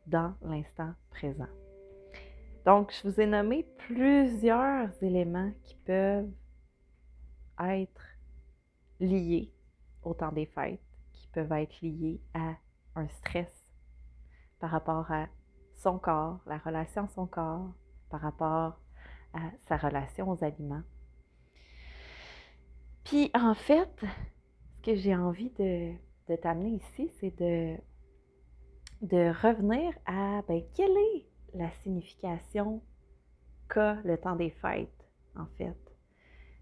dans 0.06 0.34
l'instant 0.42 0.92
présent. 1.10 1.48
Donc, 2.64 2.92
je 2.92 3.08
vous 3.08 3.20
ai 3.20 3.26
nommé 3.26 3.64
plusieurs 3.78 4.90
éléments 5.02 5.52
qui 5.62 5.76
peuvent 5.84 6.30
être 7.60 8.02
liés 9.00 9.52
au 10.02 10.14
temps 10.14 10.32
des 10.32 10.46
fêtes, 10.46 10.80
qui 11.12 11.28
peuvent 11.28 11.52
être 11.52 11.80
liés 11.80 12.20
à 12.34 12.54
un 12.96 13.08
stress 13.08 13.52
par 14.58 14.70
rapport 14.70 15.10
à 15.12 15.28
son 15.76 15.98
corps, 15.98 16.40
la 16.46 16.58
relation 16.58 17.04
à 17.04 17.08
son 17.08 17.26
corps 17.26 17.72
par 18.10 18.20
rapport 18.20 18.80
à 19.34 19.40
sa 19.68 19.76
relation 19.76 20.30
aux 20.30 20.42
aliments. 20.42 20.82
Puis 23.04 23.30
en 23.34 23.54
fait, 23.54 23.90
ce 24.00 24.82
que 24.82 24.96
j'ai 24.96 25.14
envie 25.14 25.50
de, 25.50 25.92
t'amener 26.36 26.70
ici, 26.70 27.10
c'est 27.20 27.36
de, 27.38 27.76
de 29.02 29.32
revenir 29.42 29.92
à 30.06 30.42
ben, 30.48 30.62
quelle 30.74 30.96
est 30.96 31.26
la 31.54 31.70
signification 31.82 32.82
qu'a 33.68 33.98
le 34.04 34.16
temps 34.18 34.36
des 34.36 34.50
fêtes, 34.50 35.08
en 35.36 35.46
fait? 35.58 35.76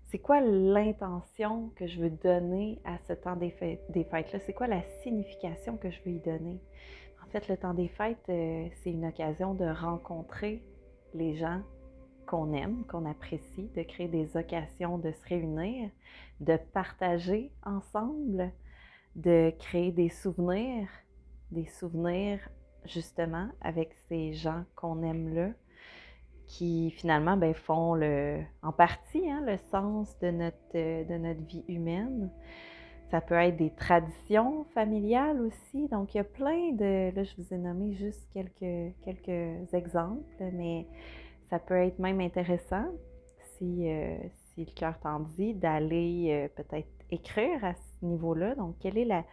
C'est 0.05 0.19
quoi 0.19 0.41
l'intention 0.41 1.71
que 1.77 1.87
je 1.87 2.01
veux 2.01 2.11
donner 2.11 2.81
à 2.85 2.99
ce 3.09 3.13
temps 3.13 3.37
des 3.37 3.51
fêtes-là? 3.51 4.39
c'est 4.39 4.53
quoi 4.53 4.69
la 4.69 4.83
signification 5.03 5.77
que 5.77 5.91
je 5.91 6.01
veux 6.05 6.13
y 6.13 6.21
donner? 6.21 6.61
fait, 7.35 7.49
le 7.49 7.57
temps 7.57 7.75
des 7.75 7.89
fêtes, 7.89 8.29
euh, 8.29 8.69
c'est 8.83 8.91
une 8.91 9.07
occasion 9.07 9.55
de 9.55 9.65
rencontrer 9.65 10.63
les 11.15 11.35
gens 11.35 11.63
qu'on 12.27 12.53
aime, 12.53 12.85
qu'on 12.89 13.11
apprécie, 13.11 13.69
de 13.75 13.83
créer 13.83 14.07
des 14.07 14.37
occasions 14.37 14.99
de 14.99 15.11
se 15.11 15.29
réunir, 15.29 15.91
de 16.39 16.57
partager 16.73 17.53
ensemble, 17.65 18.53
de 19.17 19.53
créer 19.59 19.91
des 19.91 20.11
souvenirs, 20.11 20.89
des 21.55 21.67
souvenirs 21.67 22.41
justement 22.85 23.49
avec 23.61 23.95
ces 24.09 24.35
gens 24.35 24.65
qu'on 24.77 25.03
aime 25.03 25.35
là, 25.35 25.49
qui 26.47 26.91
finalement 26.91 27.37
ben, 27.37 27.55
font 27.55 27.95
le, 27.95 28.43
en 28.63 28.73
partie 28.73 29.31
hein, 29.31 29.43
le 29.47 29.57
sens 29.71 30.19
de 30.19 30.31
notre, 30.31 30.73
de 30.75 31.17
notre 31.17 31.41
vie 31.47 31.65
humaine. 31.69 32.31
Ça 33.11 33.21
peut 33.21 33.35
être 33.35 33.57
des 33.57 33.71
traditions 33.71 34.65
familiales 34.75 35.41
aussi. 35.41 35.89
Donc, 35.89 36.15
il 36.15 36.19
y 36.19 36.21
a 36.21 36.25
plein 36.25 36.73
de... 36.73 37.15
Là, 37.15 37.23
je 37.23 37.35
vous 37.37 37.55
ai 37.55 37.59
nommé 37.59 37.95
juste 37.95 38.29
quelques, 38.33 38.95
quelques 39.05 39.73
exemples, 39.73 40.45
mais 40.53 40.87
ça 41.51 41.59
peut 41.59 41.77
être 41.77 41.99
même 41.99 42.21
intéressant, 42.21 42.87
si, 43.57 43.89
euh, 43.89 44.17
si 44.33 44.65
le 44.65 44.73
cœur 44.73 44.99
t'en 45.01 45.21
dit, 45.21 45.55
d'aller 45.55 46.29
euh, 46.31 46.63
peut-être 46.63 46.89
écrire 47.11 47.65
à 47.65 47.75
niveau-là. 48.03 48.55
Donc, 48.55 48.77
quelle 48.81 48.99
est 48.99 49.05
la, 49.05 49.25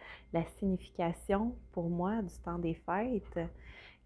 signification 0.58 1.54
pour 1.72 1.88
moi 1.88 2.22
du 2.22 2.34
temps 2.44 2.58
des 2.58 2.74
fêtes? 2.74 3.40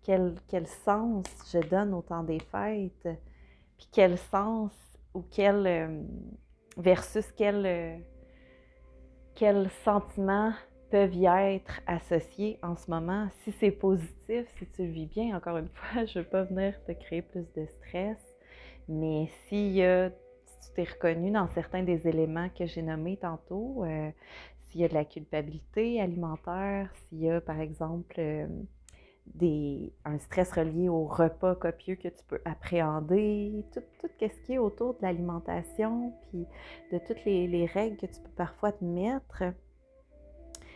Quel, 0.02 0.34
quel, 0.48 0.66
sens 0.66 1.24
je 1.52 1.58
donne 1.58 1.94
au 1.94 2.02
temps 2.02 2.22
des 2.22 2.40
fêtes? 2.40 3.08
Puis 3.76 3.88
quel 3.92 4.18
sens 4.18 4.72
ou 5.14 5.24
quel... 5.30 5.66
Euh, 5.66 6.02
versus 6.76 7.24
quel 9.34 9.70
sentiments 9.84 10.52
peuvent 10.90 11.14
y 11.14 11.26
être 11.26 11.80
associés 11.86 12.58
en 12.62 12.76
ce 12.76 12.90
moment? 12.90 13.28
Si 13.42 13.52
c'est 13.52 13.70
positif, 13.70 14.46
si 14.58 14.66
tu 14.74 14.86
le 14.86 14.92
vis 14.92 15.06
bien, 15.06 15.36
encore 15.36 15.56
une 15.58 15.68
fois, 15.68 16.04
je 16.06 16.18
ne 16.18 16.24
veux 16.24 16.30
pas 16.30 16.44
venir 16.44 16.74
te 16.84 16.92
créer 16.92 17.22
plus 17.22 17.50
de 17.54 17.66
stress, 17.66 18.18
mais 18.88 19.28
s'il 19.48 19.72
y 19.72 19.84
a, 19.84 20.10
tu 20.66 20.72
t'es 20.74 20.84
reconnu 20.84 21.30
dans 21.30 21.48
certains 21.48 21.82
des 21.82 22.06
éléments 22.08 22.48
que 22.50 22.66
j'ai 22.66 22.82
nommés 22.82 23.16
tantôt, 23.16 23.84
euh, 23.84 24.10
s'il 24.62 24.80
y 24.80 24.84
a 24.84 24.88
de 24.88 24.94
la 24.94 25.04
culpabilité 25.04 26.00
alimentaire, 26.00 26.90
s'il 27.08 27.20
y 27.20 27.30
a 27.30 27.40
par 27.40 27.60
exemple 27.60 28.16
euh, 28.18 28.46
un 30.04 30.18
stress 30.18 30.52
relié 30.52 30.88
au 30.88 31.04
repas 31.04 31.54
copieux 31.54 31.96
que 31.96 32.08
tu 32.08 32.24
peux 32.28 32.40
appréhender, 32.44 33.64
tout, 33.72 33.82
ce 34.00 34.46
qui 34.46 34.54
est 34.54 34.58
autour 34.58 34.94
de 34.94 35.02
l'alimentation, 35.02 36.12
puis 36.22 36.46
de 36.92 36.98
toutes 36.98 37.24
les, 37.24 37.66
règles 37.66 37.96
que 37.96 38.06
tu 38.06 38.20
peux 38.20 38.30
parfois 38.30 38.72
te 38.72 38.84
mettre, 38.84 39.44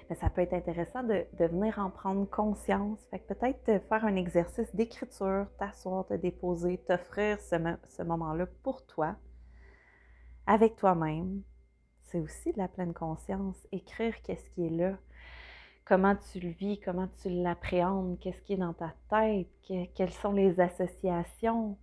ben, 0.08 0.16
ça 0.16 0.28
peut 0.28 0.42
être 0.42 0.54
intéressant 0.54 1.02
de, 1.04 1.24
venir 1.38 1.78
en 1.78 1.90
prendre 1.90 2.28
conscience. 2.28 2.98
Fait 3.10 3.24
peut-être 3.26 3.82
faire 3.88 4.04
un 4.04 4.16
exercice 4.16 4.74
d'écriture, 4.74 5.46
t'asseoir, 5.58 6.06
te 6.06 6.14
déposer, 6.14 6.78
t'offrir 6.78 7.38
ce 7.40 8.02
moment-là 8.02 8.46
pour 8.62 8.84
toi, 8.86 9.16
avec 10.50 10.74
toi-même. 10.74 11.42
C'est 12.02 12.18
aussi 12.18 12.52
de 12.52 12.58
la 12.58 12.66
pleine 12.66 12.92
conscience. 12.92 13.56
Écrire 13.70 14.20
qu'est-ce 14.22 14.50
qui 14.50 14.66
est 14.66 14.70
là 14.70 14.98
comment 15.84 16.14
tu 16.14 16.38
le 16.38 16.50
vis, 16.50 16.78
comment 16.78 17.08
tu 17.20 17.28
l'appréhendes, 17.30 18.16
qu'est-ce 18.20 18.40
qui 18.42 18.52
est 18.52 18.58
dans 18.58 18.74
ta 18.74 18.94
tête, 19.10 19.48
quelles 19.94 20.12
sont 20.12 20.30
les 20.30 20.60
associations. 20.60 21.76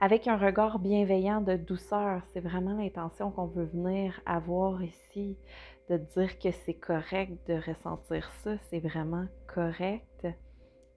Avec 0.00 0.26
un 0.28 0.38
regard 0.38 0.78
bienveillant 0.78 1.42
de 1.42 1.54
douceur, 1.56 2.22
c'est 2.32 2.40
vraiment 2.40 2.74
l'intention 2.74 3.30
qu'on 3.30 3.46
veut 3.46 3.66
venir 3.66 4.18
avoir 4.24 4.82
ici, 4.82 5.36
de 5.90 5.98
dire 5.98 6.38
que 6.38 6.52
c'est 6.52 6.74
correct 6.74 7.32
de 7.46 7.54
ressentir 7.54 8.30
ça, 8.42 8.56
c'est 8.70 8.80
vraiment 8.80 9.26
correct 9.46 10.26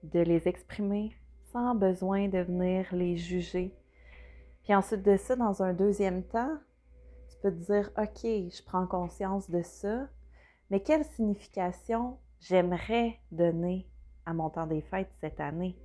de 0.02 0.20
les 0.20 0.48
exprimer 0.48 1.14
sans 1.52 1.74
besoin 1.74 2.28
de 2.28 2.38
venir 2.38 2.86
les 2.92 3.18
juger. 3.18 3.74
Puis 4.64 4.74
ensuite 4.74 5.02
de 5.02 5.18
ça, 5.18 5.36
dans 5.36 5.62
un 5.62 5.74
deuxième 5.74 6.22
temps, 6.22 6.56
peux 7.42 7.50
te 7.50 7.72
dire, 7.72 7.90
OK, 7.96 8.22
je 8.22 8.62
prends 8.64 8.86
conscience 8.86 9.50
de 9.50 9.62
ça, 9.62 10.08
mais 10.70 10.80
quelle 10.80 11.04
signification 11.04 12.18
j'aimerais 12.40 13.18
donner 13.32 13.88
à 14.26 14.34
mon 14.34 14.50
temps 14.50 14.66
des 14.66 14.82
fêtes 14.82 15.12
cette 15.20 15.40
année? 15.40 15.76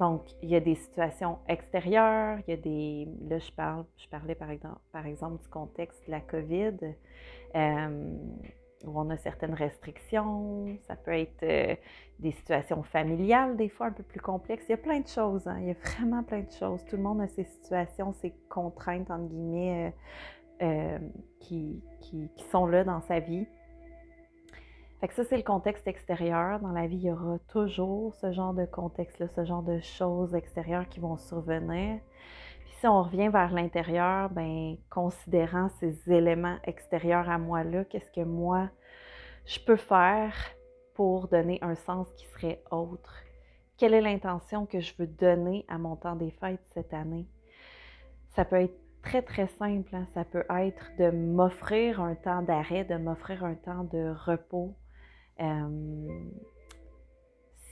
Donc, 0.00 0.22
il 0.42 0.48
y 0.48 0.56
a 0.56 0.60
des 0.60 0.74
situations 0.74 1.38
extérieures, 1.48 2.38
il 2.46 2.50
y 2.50 2.54
a 2.54 2.56
des... 2.56 3.08
Là, 3.28 3.38
je, 3.38 3.52
parle, 3.52 3.84
je 3.96 4.08
parlais 4.08 4.34
par 4.34 4.50
exemple, 4.50 4.80
par 4.90 5.06
exemple 5.06 5.40
du 5.40 5.48
contexte 5.48 6.04
de 6.06 6.10
la 6.10 6.20
COVID, 6.20 6.76
euh, 7.54 8.16
où 8.84 8.98
on 8.98 9.10
a 9.10 9.16
certaines 9.16 9.54
restrictions. 9.54 10.66
Ça 10.86 10.96
peut 10.96 11.12
être 11.12 11.42
euh, 11.42 11.74
des 12.18 12.32
situations 12.32 12.82
familiales, 12.82 13.56
des 13.56 13.68
fois 13.68 13.86
un 13.86 13.92
peu 13.92 14.02
plus 14.02 14.20
complexes. 14.20 14.64
Il 14.68 14.72
y 14.72 14.74
a 14.74 14.78
plein 14.78 15.00
de 15.00 15.08
choses, 15.08 15.46
hein. 15.46 15.58
il 15.60 15.68
y 15.68 15.70
a 15.70 15.76
vraiment 15.96 16.22
plein 16.22 16.40
de 16.40 16.50
choses. 16.50 16.84
Tout 16.86 16.96
le 16.96 17.02
monde 17.02 17.20
a 17.20 17.28
ses 17.28 17.44
situations, 17.44 18.12
ses 18.14 18.34
contraintes, 18.48 19.10
entre 19.10 19.28
guillemets, 19.28 19.94
euh, 20.62 20.98
qui, 21.40 21.82
qui, 22.00 22.28
qui 22.36 22.44
sont 22.44 22.66
là 22.66 22.84
dans 22.84 23.00
sa 23.00 23.20
vie. 23.20 23.46
Fait 25.00 25.08
que 25.08 25.14
ça, 25.14 25.24
c'est 25.24 25.36
le 25.36 25.42
contexte 25.42 25.88
extérieur. 25.88 26.60
Dans 26.60 26.70
la 26.70 26.86
vie, 26.86 26.96
il 26.96 27.02
y 27.02 27.10
aura 27.10 27.40
toujours 27.48 28.14
ce 28.14 28.30
genre 28.30 28.54
de 28.54 28.66
contexte-là, 28.66 29.26
ce 29.34 29.44
genre 29.44 29.64
de 29.64 29.80
choses 29.80 30.32
extérieures 30.36 30.88
qui 30.88 31.00
vont 31.00 31.16
survenir. 31.16 31.98
Si 32.82 32.88
on 32.88 33.04
revient 33.04 33.28
vers 33.28 33.52
l'intérieur, 33.52 34.28
ben 34.30 34.76
considérant 34.90 35.68
ces 35.78 36.12
éléments 36.12 36.58
extérieurs 36.64 37.30
à 37.30 37.38
moi-là, 37.38 37.84
qu'est-ce 37.84 38.10
que 38.10 38.24
moi, 38.24 38.70
je 39.46 39.60
peux 39.60 39.76
faire 39.76 40.34
pour 40.94 41.28
donner 41.28 41.60
un 41.62 41.76
sens 41.76 42.12
qui 42.16 42.26
serait 42.26 42.60
autre? 42.72 43.22
Quelle 43.78 43.94
est 43.94 44.00
l'intention 44.00 44.66
que 44.66 44.80
je 44.80 44.94
veux 44.98 45.06
donner 45.06 45.64
à 45.68 45.78
mon 45.78 45.94
temps 45.94 46.16
des 46.16 46.32
fêtes 46.32 46.66
cette 46.74 46.92
année? 46.92 47.28
Ça 48.34 48.44
peut 48.44 48.56
être 48.56 48.76
très, 49.00 49.22
très 49.22 49.46
simple. 49.46 49.94
Hein. 49.94 50.08
Ça 50.12 50.24
peut 50.24 50.44
être 50.50 50.90
de 50.98 51.12
m'offrir 51.12 52.00
un 52.00 52.16
temps 52.16 52.42
d'arrêt, 52.42 52.82
de 52.82 52.96
m'offrir 52.96 53.44
un 53.44 53.54
temps 53.54 53.84
de 53.84 54.12
repos, 54.26 54.74
euh, 55.38 56.08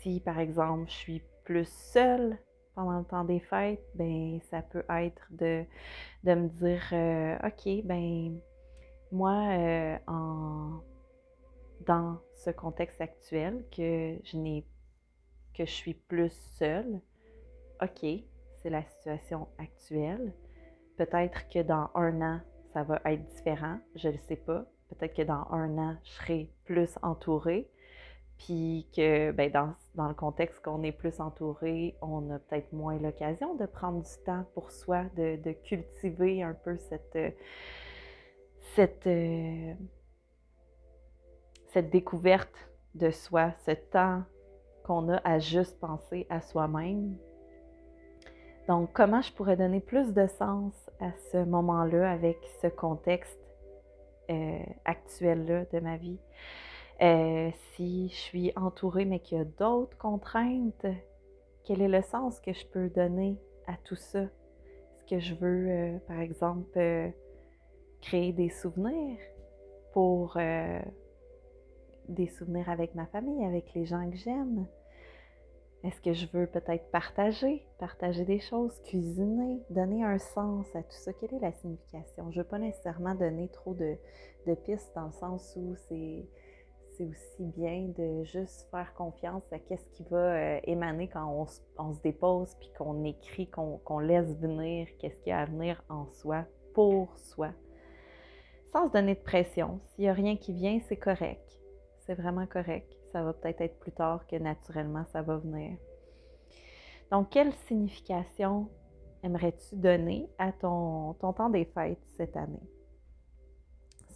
si, 0.03 0.21
par 0.21 0.39
exemple, 0.39 0.89
je 0.89 0.95
suis 0.95 1.23
plus 1.43 1.67
seule 1.67 2.39
pendant 2.81 2.99
le 2.99 3.05
temps 3.05 3.25
des 3.25 3.41
fêtes, 3.41 3.85
ben 3.95 4.41
ça 4.51 4.63
peut 4.63 4.85
être 4.89 5.27
de, 5.31 5.65
de 6.25 6.35
me 6.35 6.49
dire 6.49 6.83
euh, 6.93 7.37
OK, 7.47 7.85
ben 7.85 8.41
moi, 9.13 9.35
euh, 9.51 9.99
en, 10.07 10.81
dans 11.87 12.19
ce 12.35 12.49
contexte 12.51 13.03
actuel, 13.03 13.65
que 13.71 14.17
je 14.25 14.37
n'ai 14.39 14.65
que 15.53 15.67
je 15.67 15.71
suis 15.71 15.93
plus 15.93 16.33
seule, 16.59 17.03
OK, 17.83 18.07
c'est 18.63 18.71
la 18.71 18.83
situation 18.85 19.49
actuelle. 19.59 20.33
Peut-être 20.97 21.49
que 21.51 21.63
dans 21.63 21.91
un 21.95 22.23
an, 22.23 22.41
ça 22.73 22.83
va 22.83 23.01
être 23.05 23.27
différent, 23.27 23.79
je 23.95 24.09
ne 24.09 24.19
sais 24.27 24.37
pas. 24.37 24.65
Peut-être 24.89 25.15
que 25.15 25.23
dans 25.23 25.47
un 25.51 25.77
an, 25.77 25.97
je 26.05 26.11
serai 26.13 26.51
plus 26.65 26.99
entourée. 27.03 27.69
Puis 28.47 28.89
que 28.97 29.33
ben, 29.33 29.51
dans, 29.51 29.75
dans, 29.97 30.09
le 30.09 30.15
contexte 30.15 30.63
qu'on 30.65 30.83
est 30.83 30.93
plus 30.93 31.21
entouré, 31.21 31.95
on 32.01 32.31
a 32.31 32.39
peut-être 32.39 32.73
moins 32.73 32.99
l'occasion 32.99 33.55
de 33.55 33.67
prendre 33.67 34.03
du 34.03 34.25
temps 34.25 34.45
pour 34.55 34.71
soi, 34.71 35.05
de, 35.17 35.37
de 35.43 35.53
cultiver 35.53 36.43
un 36.43 36.55
peu 36.55 36.79
cette, 36.79 37.19
cette, 38.75 39.09
cette 41.69 41.91
découverte 41.91 42.71
de 42.95 43.11
soi, 43.11 43.53
ce 43.67 43.73
temps 43.73 44.23
qu'on 44.85 45.11
a 45.11 45.21
à 45.23 45.39
juste 45.39 45.79
penser 45.79 46.27
à 46.31 46.41
soi-même. 46.41 47.17
Donc, 48.69 48.91
comment 48.95 49.21
je 49.21 49.33
pourrais 49.35 49.57
donner 49.57 49.81
plus 49.81 50.15
de 50.15 50.27
sens 50.27 50.73
à 51.01 51.13
ce 51.31 51.45
moment-là 51.45 52.11
avec 52.11 52.39
ce 52.63 52.69
contexte 52.69 53.39
euh, 54.31 54.61
actuel-là 54.87 55.67
de 55.73 55.81
ma 55.81 55.99
vie? 55.99 56.19
Euh, 57.03 57.51
si 57.75 58.09
je 58.11 58.15
suis 58.15 58.53
entourée 58.57 59.07
mais 59.07 59.21
qu'il 59.21 59.39
y 59.39 59.41
a 59.41 59.45
d'autres 59.45 59.97
contraintes, 59.97 60.87
quel 61.65 61.81
est 61.81 61.89
le 61.89 62.03
sens 62.03 62.41
que 62.41 62.53
je 62.53 62.67
peux 62.67 62.89
donner 62.91 63.39
à 63.67 63.75
tout 63.85 63.97
ça? 63.97 64.21
Est-ce 64.23 65.05
que 65.09 65.19
je 65.19 65.35
veux, 65.35 65.69
euh, 65.71 65.99
par 66.07 66.21
exemple, 66.21 67.13
créer 68.03 68.33
des 68.33 68.51
souvenirs 68.51 69.19
pour 69.93 70.39
des 72.09 72.29
souvenirs 72.29 72.69
avec 72.69 72.95
ma 72.95 73.07
famille, 73.07 73.45
avec 73.45 73.73
les 73.75 73.87
gens 73.87 74.09
que 74.11 74.17
j'aime? 74.17 74.67
Est-ce 75.83 76.03
que 76.03 76.13
je 76.13 76.27
veux 76.27 76.47
peut-être 76.47 76.91
partager, 76.91 77.67
partager 77.79 78.27
des 78.27 78.39
choses, 78.39 78.79
cuisiner, 78.83 79.63
donner 79.71 80.05
un 80.05 80.19
sens 80.19 80.67
à 80.75 80.83
tout 80.83 80.91
ça? 80.91 81.15
Quelle 81.15 81.33
est 81.33 81.41
la 81.41 81.53
signification? 81.53 82.31
Je 82.31 82.39
ne 82.39 82.43
veux 82.43 82.49
pas 82.49 82.59
nécessairement 82.59 83.15
donner 83.15 83.49
trop 83.49 83.73
de, 83.73 83.97
pistes 84.67 84.93
dans 84.95 85.07
le 85.07 85.13
sens 85.13 85.55
où 85.57 85.75
c'est, 85.89 86.29
aussi 87.05 87.45
bien 87.45 87.89
de 87.97 88.25
juste 88.25 88.69
faire 88.71 88.93
confiance 88.95 89.43
à 89.53 89.59
qu'est-ce 89.59 89.89
qui 89.91 90.05
va 90.11 90.35
euh, 90.35 90.61
émaner 90.65 91.09
quand 91.09 91.47
on, 91.79 91.93
se 91.93 92.01
dépose, 92.03 92.55
puis 92.59 92.71
qu'on 92.77 93.05
écrit, 93.05 93.49
qu'on, 93.49 93.99
laisse 93.99 94.37
venir, 94.39 94.89
qu'est-ce 94.99 95.19
qui 95.23 95.31
a 95.31 95.41
à 95.41 95.45
venir 95.45 95.83
en 95.89 96.07
soi, 96.13 96.45
pour 96.75 97.17
soi. 97.19 97.51
Sans 98.73 98.89
se 98.89 98.93
donner 98.93 99.15
de 99.15 99.21
pression. 99.21 99.81
S'il 99.87 100.05
n'y 100.05 100.11
a 100.11 100.15
rien 100.15 100.37
qui 100.37 100.53
vient, 100.53 100.81
c'est 100.89 100.97
correct. 100.97 101.61
C'est 102.07 102.15
vraiment 102.15 102.47
correct 102.47 102.97
ça 103.13 103.23
va 103.23 103.33
peut-être 103.33 103.61
être 103.61 103.79
plus 103.79 103.93
tard 103.93 104.27
que 104.27 104.37
naturellement 104.37 105.05
ça 105.13 105.23
va 105.23 105.37
venir. 105.37 105.77
Donc, 107.11 107.31
quelle 107.31 107.53
signification 107.67 108.69
aimerais-tu 109.23 109.77
donner 109.77 110.29
à 110.39 110.53
ton, 110.53 111.15
temps 111.15 111.51
des 111.51 111.65
fêtes 111.65 111.99
cette 112.17 112.37
année? 112.37 112.63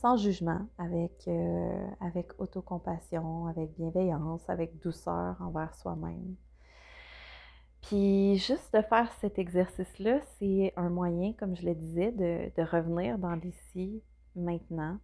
Sans 0.04 0.18
jugement, 0.18 0.61
avec, 0.76 1.26
euh, 1.28 1.87
avec 1.99 2.38
autocompassion, 2.38 3.46
avec 3.46 3.75
bienveillance, 3.75 4.42
avec 4.50 4.78
douceur 4.82 5.35
envers 5.40 5.74
soi-même. 5.76 6.35
Puis 7.81 8.37
juste 8.37 8.76
de 8.76 8.83
faire 8.83 9.11
cet 9.22 9.38
exercice-là, 9.38 10.20
c'est 10.38 10.74
un 10.76 10.90
moyen, 10.90 11.33
comme 11.33 11.57
je 11.57 11.64
le 11.64 11.74
disais, 11.74 12.12
de, 12.12 12.52
de 12.55 12.68
revenir 12.68 13.16
dans 13.16 13.35
l'ici, 13.35 14.02
maintenant, 14.37 14.98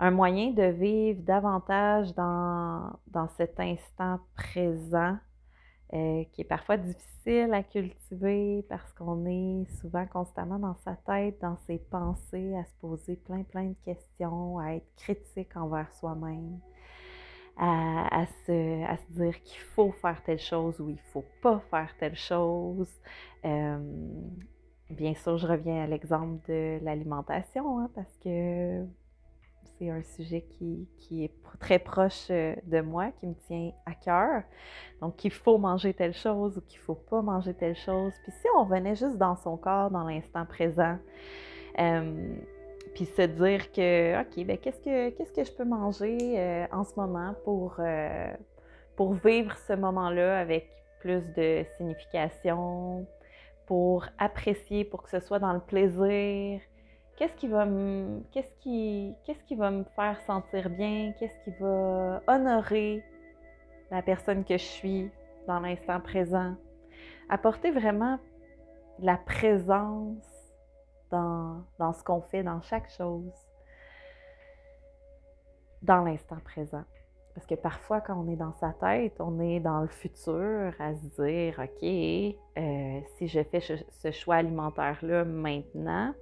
un 0.00 0.10
moyen 0.10 0.50
de 0.50 0.64
vivre 0.64 1.22
davantage 1.22 2.12
dans, 2.16 2.98
dans 3.06 3.28
cet 3.36 3.60
instant 3.60 4.18
présent 4.34 5.18
euh, 5.94 6.24
qui 6.32 6.40
est 6.40 6.44
parfois 6.44 6.76
difficile 6.76 7.54
à 7.54 7.62
cultiver 7.62 8.64
parce 8.68 8.92
qu'on 8.94 9.26
est 9.26 9.64
souvent 9.80 10.04
constamment 10.06 10.58
dans 10.58 10.74
sa 10.84 10.96
tête, 10.96 11.40
dans 11.40 11.56
ses 11.68 11.78
pensées, 11.78 12.52
à 12.56 12.64
se 12.64 12.74
poser 12.80 13.14
plein, 13.14 13.44
plein 13.44 13.66
de 13.66 13.76
questions, 13.84 14.58
à 14.58 14.74
être 14.74 14.92
critique 14.96 15.56
envers 15.56 15.92
soi-même, 15.92 16.58
à, 17.56 18.26
se, 18.44 19.12
dire 19.12 19.40
qu'il 19.42 19.60
faut 19.60 19.92
faire 19.92 20.20
telle 20.24 20.40
chose 20.40 20.80
ou 20.80 20.88
il 20.88 20.96
ne 20.96 21.10
faut 21.12 21.24
pas 21.40 21.60
faire 21.70 21.94
telle 21.96 22.16
chose. 22.16 22.90
Euh, 23.44 23.78
bien 24.90 25.14
sûr, 25.14 25.38
je 25.38 25.46
reviens 25.46 25.84
à 25.84 25.86
l'exemple 25.86 26.44
de 26.48 26.80
l'alimentation 26.82 27.78
hein, 27.78 27.90
parce 27.94 28.16
que 28.18 28.84
c'est 29.78 29.90
un 29.90 30.02
sujet 30.02 30.42
qui, 30.42 31.24
est 31.24 31.32
très 31.60 31.78
proche 31.78 32.28
euh, 32.30 32.54
de 32.64 32.80
moi, 32.80 33.10
qui 33.20 33.26
me 33.26 33.34
tient 33.46 33.72
à 33.86 33.94
cœur. 33.94 34.42
Donc, 35.00 35.16
qu'il 35.16 35.32
faut 35.32 35.58
manger 35.58 35.94
telle 35.94 36.14
chose 36.14 36.58
ou 36.58 36.60
qu'il 36.60 36.78
ne 36.80 36.84
faut 36.84 36.94
pas 36.94 37.22
manger 37.22 37.54
telle 37.54 37.76
chose. 37.76 38.12
Puis 38.22 38.32
si 38.32 38.46
on 38.56 38.64
venait 38.64 38.96
juste 38.96 39.16
dans 39.16 39.36
son 39.36 39.56
corps, 39.56 39.90
dans 39.90 40.04
l'instant 40.04 40.44
présent, 40.46 40.98
euh, 41.78 42.34
puis 42.94 43.06
se 43.06 43.22
dire 43.22 43.72
que, 43.72 44.20
OK, 44.20 44.44
ben 44.46 44.58
qu'est-ce 44.58 44.80
que, 44.80 45.10
que 45.10 45.44
je 45.44 45.52
peux 45.52 45.64
manger 45.64 46.18
euh, 46.38 46.66
en 46.72 46.84
ce 46.84 46.94
moment 46.96 47.34
pour, 47.44 47.80
pour 48.96 49.14
vivre 49.14 49.56
ce 49.66 49.72
moment-là 49.72 50.38
avec 50.38 50.68
plus 51.00 51.22
de 51.36 51.64
signification, 51.76 53.06
pour 53.66 54.06
apprécier, 54.18 54.84
pour 54.84 55.02
que 55.02 55.10
ce 55.10 55.20
soit 55.20 55.38
dans 55.38 55.52
le 55.52 55.60
plaisir, 55.60 56.60
qu'est-ce 57.16 57.34
qui 57.34 57.48
va 57.48 57.64
me, 57.66 58.22
qu'est-ce 58.32 58.52
qui, 58.60 59.14
qu'est-ce 59.24 59.42
qui 59.44 59.54
va 59.54 59.70
me 59.70 59.84
faire 59.96 60.20
sentir 60.22 60.70
bien, 60.70 61.12
qu'est-ce 61.18 61.38
qui 61.44 61.56
va 61.60 62.22
honorer 62.26 63.02
la 63.90 64.02
personne 64.02 64.44
que 64.44 64.56
je 64.56 64.64
suis 64.64 65.10
dans 65.46 65.60
l'instant 65.60 66.00
présent? 66.00 66.54
Apporter 67.28 67.70
vraiment 67.70 68.18
la 68.98 69.16
présence 69.16 70.24
dans, 71.10 71.64
dans 71.78 71.92
ce 71.92 72.02
qu'on 72.02 72.20
fait, 72.22 72.42
dans 72.42 72.60
chaque 72.62 72.90
chose, 72.90 73.32
dans 75.82 76.02
l'instant 76.02 76.38
présent. 76.44 76.84
Parce 77.34 77.46
que 77.46 77.56
parfois, 77.56 78.00
quand 78.00 78.16
on 78.16 78.28
est 78.28 78.36
dans 78.36 78.52
sa 78.54 78.72
tête, 78.74 79.20
on 79.20 79.40
est 79.40 79.58
dans 79.58 79.80
le 79.80 79.88
futur 79.88 80.72
à 80.78 80.94
se 80.94 81.22
dire, 81.22 81.58
OK, 81.58 81.82
euh, 82.58 83.00
si 83.16 83.26
je 83.26 83.42
fais 83.42 83.60
ce 83.60 84.10
choix 84.12 84.36
alimentaire-là 84.36 85.24
maintenant, 85.24 86.14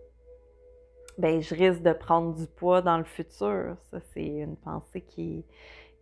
ben, 1.19 1.41
je 1.43 1.55
risque 1.55 1.83
de 1.83 1.93
prendre 1.93 2.35
du 2.35 2.47
poids 2.47 2.83
dans 2.83 2.99
le 2.99 3.05
futur. 3.05 3.77
Ça, 3.91 4.01
c'est 4.13 4.27
une 4.27 4.57
pensée 4.57 5.03
qui, 5.03 5.45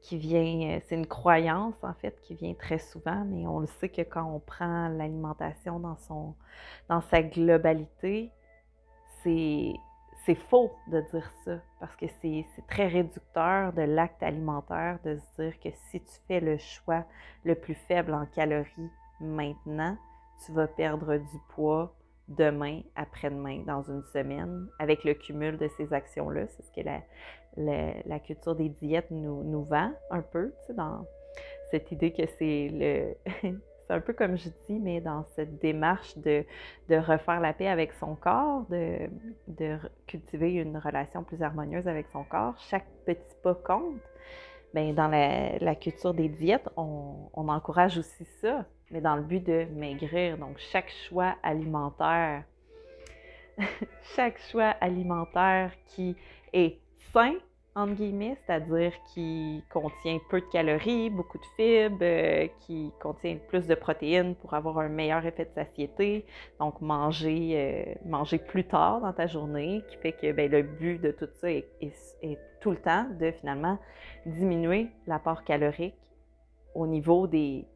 qui 0.03 0.17
vient, 0.19 0.77
euh, 0.77 0.81
c'est 0.87 0.95
une 0.95 1.07
croyance 1.07 1.75
en 1.83 1.95
fait 1.95 2.21
qui 2.23 2.35
vient 2.35 2.55
très 2.55 2.79
souvent, 2.79 3.25
mais 3.27 3.47
on 3.47 3.61
le 3.61 3.67
sait 3.67 3.89
que 3.89 4.03
quand 4.03 4.25
on 4.25 4.41
prend 4.41 4.89
l'alimentation 4.89 5.79
dans, 5.79 5.97
son, 5.97 6.35
dans 6.89 7.01
sa 7.03 7.23
globalité, 7.23 8.31
c'est, 9.23 9.73
c'est 10.25 10.35
faux 10.35 10.73
de 10.89 11.01
dire 11.13 11.31
ça 11.45 11.59
parce 11.81 11.95
que 11.97 12.07
c'est, 12.21 12.47
c'est 12.55 12.67
très 12.67 12.87
réducteur 12.87 13.73
de 13.73 13.83
l'acte 13.83 14.23
alimentaire 14.23 14.99
de 15.05 15.19
se 15.19 15.43
dire 15.43 15.61
que 15.61 15.69
si 15.91 16.01
tu 16.01 16.15
fais 16.27 16.41
le 16.41 16.57
choix 16.59 17.05
le 17.45 17.55
plus 17.55 17.75
faible 17.75 18.15
en 18.15 18.27
calories 18.27 18.91
maintenant, 19.21 19.97
tu 20.45 20.53
vas 20.53 20.67
perdre 20.67 21.17
du 21.19 21.39
poids 21.55 21.95
demain, 22.31 22.81
après-demain, 22.97 23.63
dans 23.67 23.83
une 23.83 24.03
semaine, 24.13 24.67
avec 24.79 25.05
le 25.05 25.15
cumul 25.15 25.59
de 25.59 25.69
ces 25.77 25.93
actions-là. 25.93 26.47
C'est 26.49 26.63
ce 26.63 26.73
que 26.73 26.81
la, 26.81 27.95
la, 28.07 28.19
culture 28.21 28.55
des 28.55 28.69
diètes 28.69 29.11
nous, 29.11 29.43
nous 29.43 29.65
vend 29.65 29.93
un 30.11 30.23
peu, 30.23 30.53
tu 30.61 30.67
sais, 30.69 30.75
dans 30.75 31.05
cette 31.71 31.91
idée 31.93 32.13
que 32.13 32.27
c'est 32.39 32.69
le... 32.73 33.15
c'est 33.87 33.95
un 33.95 34.01
peu 34.01 34.13
comme 34.13 34.37
je 34.37 34.49
dis, 34.69 34.79
mais 34.79 35.01
dans 35.01 35.25
cette 35.35 35.59
démarche 35.59 36.17
de, 36.19 36.45
de 36.89 36.97
refaire 36.97 37.41
la 37.41 37.53
paix 37.53 37.67
avec 37.67 37.93
son 37.95 38.15
corps, 38.15 38.65
de, 38.71 39.09
de, 39.49 39.79
cultiver 40.07 40.53
une 40.55 40.79
relation 40.79 41.25
plus 41.25 41.43
harmonieuse 41.43 41.89
avec 41.89 42.07
son 42.13 42.23
corps, 42.23 42.55
chaque 42.59 42.87
petit 43.05 43.35
pas 43.43 43.55
compte. 43.55 44.01
Bien, 44.73 44.93
dans 44.93 45.09
la, 45.09 45.59
la 45.59 45.75
culture 45.75 46.15
des 46.15 46.29
diètes, 46.29 46.69
on, 46.77 47.29
on 47.35 47.49
encourage 47.49 47.99
aussi 47.99 48.25
ça 48.41 48.65
mais 48.91 49.01
dans 49.01 49.17
le 49.17 49.23
but 49.23 49.45
de 49.45 49.67
maigrir. 49.73 50.37
Donc, 50.37 50.59
chaque 50.59 50.91
choix 51.09 51.37
alimentaire, 51.43 52.45
chaque 54.17 54.39
choix 54.51 54.71
alimentaire 54.81 55.73
qui 55.87 56.17
est 56.53 56.79
sain, 57.13 57.35
entre 57.77 57.95
guillemets, 57.95 58.37
c'est-à-dire 58.45 58.93
qui 59.13 59.63
contient 59.73 60.19
peu 60.29 60.41
de 60.41 60.47
calories, 60.47 61.09
beaucoup 61.09 61.39
de 61.39 61.45
fibres, 61.57 61.99
euh, 62.03 62.49
qui 62.61 62.93
contient 63.01 63.37
plus 63.49 63.67
de 63.67 63.75
protéines 63.75 64.35
pour 64.35 64.55
avoir 64.55 64.79
un 64.79 64.89
meilleur 64.89 65.25
effet 65.25 65.45
de 65.45 65.55
satiété. 65.55 66.27
Donc, 66.59 66.81
manger, 66.81 67.53
euh, 67.55 67.95
manger 68.05 68.39
plus 68.39 68.65
tard 68.65 69.01
dans 69.01 69.13
ta 69.13 69.27
journée, 69.27 69.83
qui 69.89 69.97
fait 69.99 70.13
que 70.13 70.33
ben, 70.33 70.51
le 70.51 70.63
but 70.63 71.01
de 71.01 71.13
tout 71.13 71.29
ça 71.35 71.51
est, 71.51 71.69
tout 72.61 72.73
le 72.73 72.77
temps 72.77 73.07
de 73.19 73.31
finalement 73.31 73.79
diminuer 74.27 74.89
l'apport 75.07 75.45
calorique 75.45 75.95
au 76.75 76.87
niveau 76.87 77.27
des, 77.27 77.67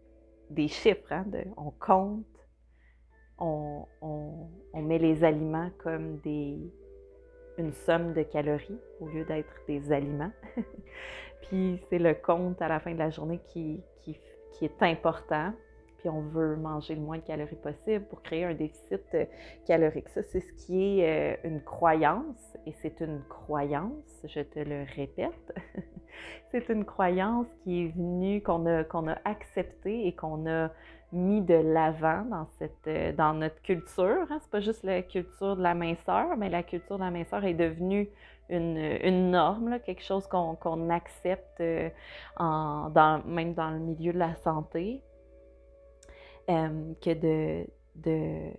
des 0.50 0.68
chiffres. 0.68 1.12
Hein, 1.12 1.24
on 1.56 1.70
compte, 1.70 2.26
on, 3.38 3.86
on, 4.02 4.82
met 4.82 4.98
les 4.98 5.24
aliments 5.24 5.70
comme 5.78 6.18
des, 6.18 6.58
une 7.58 7.72
somme 7.72 8.12
de 8.12 8.22
calories 8.22 8.80
au 9.00 9.06
lieu 9.06 9.24
d'être 9.24 9.54
des 9.66 9.92
aliments. 9.92 10.32
Puis 11.42 11.80
c'est 11.88 11.98
le 11.98 12.14
compte 12.14 12.60
à 12.62 12.68
la 12.68 12.80
fin 12.80 12.92
de 12.92 12.98
la 12.98 13.10
journée 13.10 13.40
qui, 13.52 13.82
qui, 14.02 14.18
qui 14.52 14.64
est 14.64 14.82
important 14.82 15.52
puis 16.04 16.10
on 16.10 16.20
veut 16.20 16.56
manger 16.56 16.96
le 16.96 17.00
moins 17.00 17.16
de 17.16 17.22
calories 17.22 17.56
possible 17.56 18.04
pour 18.04 18.20
créer 18.20 18.44
un 18.44 18.52
déficit 18.52 19.00
euh, 19.14 19.24
calorique. 19.66 20.10
Ça, 20.10 20.22
c'est 20.22 20.40
ce 20.40 20.52
qui 20.52 21.00
est 21.00 21.32
euh, 21.32 21.48
une 21.48 21.62
croyance, 21.62 22.58
et 22.66 22.72
c'est 22.72 23.00
une 23.00 23.22
croyance, 23.26 24.20
je 24.22 24.40
te 24.40 24.58
le 24.58 24.84
répète, 24.96 25.54
c'est 26.50 26.68
une 26.68 26.84
croyance 26.84 27.46
qui 27.62 27.84
est 27.84 27.88
venue, 27.88 28.42
qu'on 28.42 28.66
a, 28.66 28.84
qu'on 28.84 29.08
a 29.08 29.16
acceptée 29.24 30.06
et 30.06 30.14
qu'on 30.14 30.46
a 30.46 30.70
mis 31.14 31.40
de 31.40 31.54
l'avant 31.54 32.24
dans, 32.24 32.46
cette, 32.58 32.86
euh, 32.86 33.12
dans 33.12 33.34
notre 33.34 33.60
culture. 33.62 34.26
Hein. 34.30 34.38
C'est 34.40 34.50
pas 34.50 34.60
juste 34.60 34.82
la 34.82 35.02
culture 35.02 35.56
de 35.56 35.62
la 35.62 35.74
minceur, 35.74 36.36
mais 36.36 36.50
la 36.50 36.62
culture 36.62 36.98
de 36.98 37.04
la 37.04 37.10
minceur 37.10 37.44
est 37.44 37.54
devenue 37.54 38.08
une, 38.50 38.76
une 39.02 39.30
norme, 39.30 39.78
quelque 39.80 40.02
chose 40.02 40.26
qu'on, 40.26 40.54
qu'on 40.56 40.90
accepte 40.90 41.62
en, 42.36 42.90
dans, 42.90 43.22
même 43.24 43.54
dans 43.54 43.70
le 43.70 43.78
milieu 43.78 44.12
de 44.12 44.18
la 44.18 44.34
santé. 44.36 45.02
Euh, 46.50 46.92
que 47.00 47.14
de, 47.14 47.66
de 47.94 48.52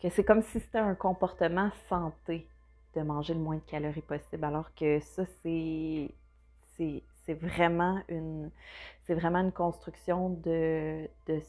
que 0.00 0.08
c'est 0.10 0.22
comme 0.22 0.42
si 0.42 0.60
c'était 0.60 0.78
un 0.78 0.94
comportement 0.94 1.70
santé 1.88 2.46
de 2.94 3.02
manger 3.02 3.34
le 3.34 3.40
moins 3.40 3.56
de 3.56 3.62
calories 3.62 4.00
possible, 4.02 4.44
alors 4.44 4.72
que 4.76 5.00
ça, 5.00 5.24
c'est, 5.42 6.14
c'est, 7.24 7.34
vraiment 7.34 8.00
une 8.08 8.50
c'est 9.04 9.14
vraiment 9.14 9.40
une 9.40 9.52
construction 9.52 10.30
de, 10.30 11.08
de, 11.26 11.40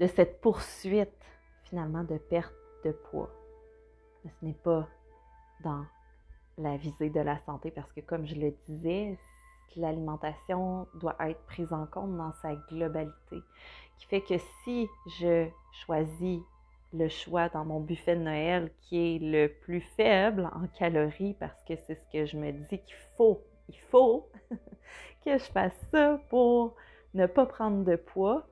de 0.00 0.06
cette 0.06 0.40
poursuite 0.40 1.10
finalement 1.64 2.04
de 2.04 2.18
perte 2.18 2.54
de 2.84 2.92
poids. 2.92 3.30
Mais 4.24 4.30
ce 4.40 4.44
n'est 4.44 4.52
pas 4.52 4.86
dans 5.62 5.84
la 6.58 6.76
visée 6.76 7.10
de 7.10 7.20
la 7.20 7.38
santé 7.40 7.70
parce 7.70 7.92
que 7.92 8.00
comme 8.00 8.26
je 8.26 8.34
le 8.34 8.52
disais, 8.68 9.18
l'alimentation 9.76 10.86
doit 10.94 11.16
être 11.20 11.44
prise 11.46 11.72
en 11.72 11.86
compte 11.86 12.16
dans 12.16 12.32
sa 12.42 12.54
globalité. 12.54 13.42
Qui 13.98 14.06
fait 14.06 14.20
que 14.22 14.38
si 14.62 14.88
je 15.18 15.48
choisis 15.84 16.40
le 16.94 17.08
choix 17.08 17.48
dans 17.48 17.64
mon 17.64 17.80
buffet 17.80 18.16
de 18.16 18.22
Noël 18.22 18.70
qui 18.82 19.16
est 19.16 19.18
le 19.18 19.48
plus 19.48 19.80
faible 19.96 20.48
en 20.54 20.66
calories 20.78 21.34
parce 21.34 21.62
que 21.64 21.74
c'est 21.86 21.96
ce 21.96 22.06
que 22.12 22.26
je 22.26 22.36
me 22.36 22.52
dis 22.52 22.78
qu'il 22.78 22.96
faut, 23.16 23.42
il 23.68 23.78
faut 23.90 24.28
que 25.24 25.36
je 25.38 25.44
fasse 25.44 25.76
ça 25.90 26.20
pour 26.30 26.76
ne 27.14 27.26
pas 27.26 27.46
prendre 27.46 27.84
de 27.84 27.96
poids. 27.96 28.46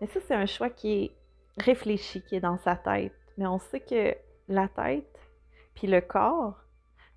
Mais 0.00 0.06
ça, 0.08 0.20
c'est 0.26 0.34
un 0.34 0.46
choix 0.46 0.70
qui 0.70 1.04
est 1.04 1.10
réfléchi, 1.58 2.22
qui 2.22 2.36
est 2.36 2.40
dans 2.40 2.58
sa 2.58 2.76
tête. 2.76 3.12
Mais 3.36 3.46
on 3.46 3.58
sait 3.58 3.80
que 3.80 4.14
la 4.48 4.68
tête 4.68 5.20
puis 5.80 5.88
le 5.88 6.02
corps, 6.02 6.62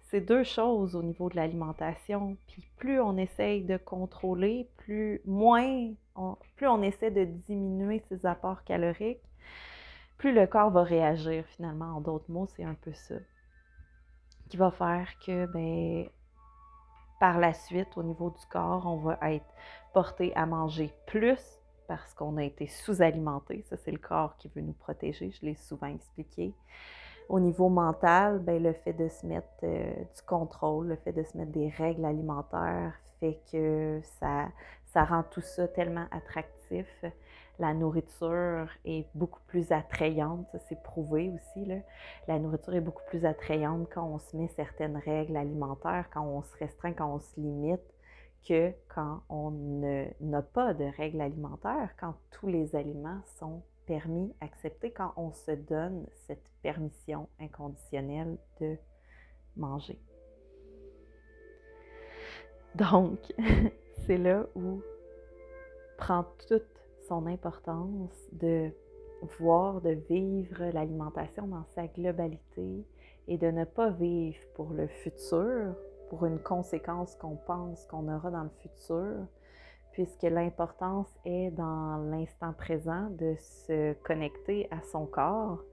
c'est 0.10 0.22
deux 0.22 0.44
choses 0.44 0.96
au 0.96 1.04
niveau 1.04 1.30
de 1.30 1.36
l'alimentation. 1.36 2.38
Puis 2.48 2.66
plus 2.78 3.02
on 3.02 3.18
essaye 3.18 3.64
de 3.64 3.76
contrôler, 3.76 4.70
plus 4.78 5.22
moins, 5.26 5.92
plus 6.56 6.68
on 6.68 6.82
essaie 6.82 7.12
de 7.12 7.26
diminuer 7.26 8.02
ses 8.08 8.26
apports 8.26 8.64
caloriques, 8.64 9.20
plus 10.24 10.32
le 10.32 10.48
corps 10.48 10.70
va 10.70 10.84
réagir 10.84 11.44
finalement. 11.48 11.98
En 11.98 12.00
d'autres 12.00 12.32
mots, 12.32 12.48
c'est 12.56 12.64
un 12.64 12.76
peu 12.76 12.94
ça. 12.94 13.16
Qui 14.48 14.56
va 14.56 14.72
faire 14.72 15.10
que, 15.20 15.46
ben, 15.48 16.08
par 17.20 17.40
la 17.40 17.54
suite, 17.54 17.90
au 17.98 18.04
niveau 18.04 18.30
du 18.30 18.46
corps, 18.46 18.86
on 18.86 18.96
va 19.00 19.20
être 19.34 19.54
porté 19.94 20.34
à 20.38 20.46
manger 20.46 20.94
plus 21.08 21.60
parce 21.90 22.14
qu'on 22.14 22.38
a 22.38 22.44
été 22.44 22.68
sous-alimenté. 22.68 23.64
Ça, 23.64 23.76
c'est 23.76 23.92
le 23.92 23.98
corps 23.98 24.38
qui 24.38 24.50
veut 24.56 24.62
nous 24.62 24.72
protéger. 24.72 25.30
Je 25.30 25.46
l'ai 25.46 25.56
souvent 25.56 25.88
expliqué 25.88 26.54
au 27.28 27.42
niveau 27.42 27.68
mental, 27.68 28.40
ben, 28.40 28.64
le 28.64 28.72
fait 28.72 28.94
de 28.94 29.10
se 29.10 29.26
mettre 29.26 29.48
euh, 29.64 29.94
du 29.94 30.22
contrôle, 30.26 30.88
le 30.88 30.96
fait 30.96 31.12
de 31.12 31.24
se 31.24 31.38
mettre 31.38 31.52
des 31.52 31.68
règles 31.68 32.06
alimentaires 32.06 32.94
fait 33.24 33.40
que 33.52 34.02
ça, 34.20 34.50
ça 34.86 35.06
rend 35.06 35.24
tout 35.24 35.42
ça 35.42 35.68
tellement 35.70 36.08
attractif. 36.12 37.06
La 37.60 37.74
nourriture 37.74 38.68
est 38.84 39.08
beaucoup 39.14 39.42
plus 39.48 39.72
attrayante, 39.72 40.48
c'est 40.68 40.82
prouvé 40.82 41.30
aussi. 41.30 41.66
Là. 41.66 41.76
La 42.28 42.40
nourriture 42.40 42.74
est 42.74 42.82
beaucoup 42.82 43.04
plus 43.08 43.26
attrayante 43.26 43.88
quand 43.94 44.06
on 44.06 44.18
se 44.18 44.36
met 44.36 44.48
certaines 44.50 44.98
règles 44.98 45.38
alimentaires, 45.38 46.10
quand 46.12 46.26
on 46.26 46.42
se 46.42 46.58
restreint, 46.58 46.94
quand 46.94 47.14
on 47.14 47.20
se 47.20 47.40
limite, 47.40 47.94
que 48.48 48.74
quand 48.94 49.22
on 49.30 49.52
n'a 50.20 50.42
pas 50.42 50.74
de 50.74 50.86
règles 50.98 51.22
alimentaires, 51.22 51.92
quand 52.00 52.16
tous 52.32 52.48
les 52.48 52.76
aliments 52.76 53.22
sont 53.38 53.62
permis, 53.86 54.34
accepté 54.42 54.92
quand 54.92 55.14
on 55.16 55.32
se 55.32 55.52
donne 55.52 56.08
cette 56.28 56.50
permission 56.62 57.30
inconditionnelle 57.40 58.38
de 58.60 58.78
manger. 59.56 60.00
Donc, 62.76 63.20
c'est 64.06 64.18
là 64.18 64.48
où 64.56 64.82
prend 65.98 66.26
toute 66.48 66.73
son 67.14 67.28
importance 67.28 68.30
de 68.32 68.72
voir, 69.40 69.82
de 69.82 69.92
vivre 70.10 70.64
l'alimentation 70.74 71.46
dans 71.46 71.64
sa 71.76 71.86
globalité 71.88 72.86
et 73.28 73.38
de 73.38 73.52
ne 73.52 73.66
pas 73.66 73.92
vivre 73.92 74.40
pour 74.56 74.74
le 74.74 74.88
futur, 74.88 75.76
pour 76.10 76.26
une 76.26 76.40
conséquence 76.40 77.16
qu'on 77.16 77.36
pense 77.36 77.86
qu'on 77.86 78.12
aura 78.12 78.32
dans 78.32 78.44
le 78.44 78.52
futur, 78.62 79.28
puisque 79.92 80.24
l'importance 80.24 81.08
est 81.24 81.52
dans 81.52 81.98
l'instant 81.98 82.52
présent 82.54 83.10
de 83.12 83.36
se 83.38 83.94
connecter 84.02 84.68
à 84.72 84.82
son 84.92 85.06
corps 85.06 85.64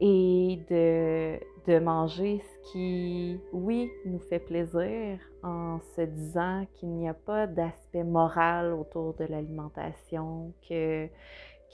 et 0.00 0.60
de, 0.70 1.78
manger 1.78 2.40
ce 2.40 2.72
qui, 2.72 3.40
oui, 3.52 3.90
nous 4.04 4.20
fait 4.20 4.38
plaisir 4.38 5.18
en 5.42 5.80
se 5.94 6.02
disant 6.02 6.64
qu'il 6.74 6.90
n'y 6.90 7.08
a 7.08 7.14
pas 7.14 7.46
d'aspect 7.46 8.04
moral 8.04 8.72
autour 8.72 9.14
de 9.14 9.24
l'alimentation, 9.24 10.52
que, 10.68 11.08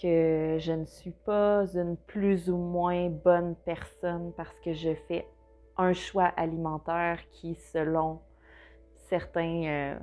que 0.01 0.57
je 0.59 0.73
ne 0.73 0.87
suis 0.87 1.13
pas 1.13 1.67
une 1.77 1.97
plus 1.97 2.49
ou 2.49 2.57
moins 2.57 3.11
bonne 3.11 3.55
personne 3.65 4.33
parce 4.37 4.59
que 4.65 4.73
je 4.73 4.95
fais 5.09 5.27
un 5.77 5.93
choix 5.93 6.33
alimentaire 6.37 7.19
qui, 7.31 7.55
selon 7.55 8.21
certains... 9.09 9.65
Euh, 9.65 9.99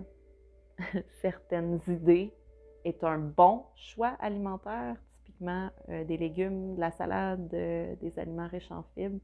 certaines 1.22 1.80
idées 1.88 2.34
est 2.86 3.04
un 3.04 3.18
bon 3.18 3.66
choix 3.76 4.16
alimentaire, 4.20 4.96
euh, 5.42 6.04
des 6.04 6.18
légumes, 6.18 6.76
de 6.76 6.80
la 6.80 6.92
salade, 6.92 7.50
euh, 7.54 7.96
des 8.02 8.20
aliments 8.20 8.48
riches 8.48 8.72
en 8.72 8.84
fibres, 8.94 9.20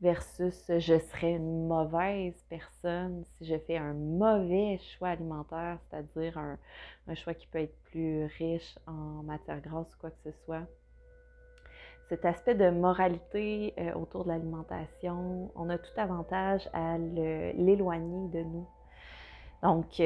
versus 0.00 0.70
je 0.78 0.98
serais 0.98 1.32
une 1.32 1.66
mauvaise 1.66 2.34
personne 2.48 3.24
si 3.36 3.46
je 3.46 3.58
fais 3.58 3.76
un 3.76 3.92
mauvais 3.92 4.78
choix 4.78 5.08
alimentaire, 5.08 5.78
c'est-à-dire 5.88 6.38
un, 6.38 7.14
choix 7.14 7.34
qui 7.34 7.46
peut 7.48 7.58
être 7.58 7.76
plus 7.90 8.24
riche 8.38 8.78
en 8.86 9.22
matière 9.24 9.60
grasse 9.60 9.92
ou 9.94 9.98
quoi 10.00 10.10
que 10.10 10.30
ce 10.30 10.32
soit. 10.44 10.66
Cet 12.08 12.24
aspect 12.24 12.54
de 12.54 12.70
moralité 12.70 13.74
euh, 13.78 13.92
autour 13.94 14.24
de 14.24 14.30
l'alimentation, 14.30 15.50
on 15.54 15.68
a 15.68 15.78
tout 15.78 15.92
avantage 15.96 16.68
à 16.72 16.98
l'éloigner 16.98 18.28
de 18.28 18.42
nous. 18.42 18.66
Donc, 19.62 20.00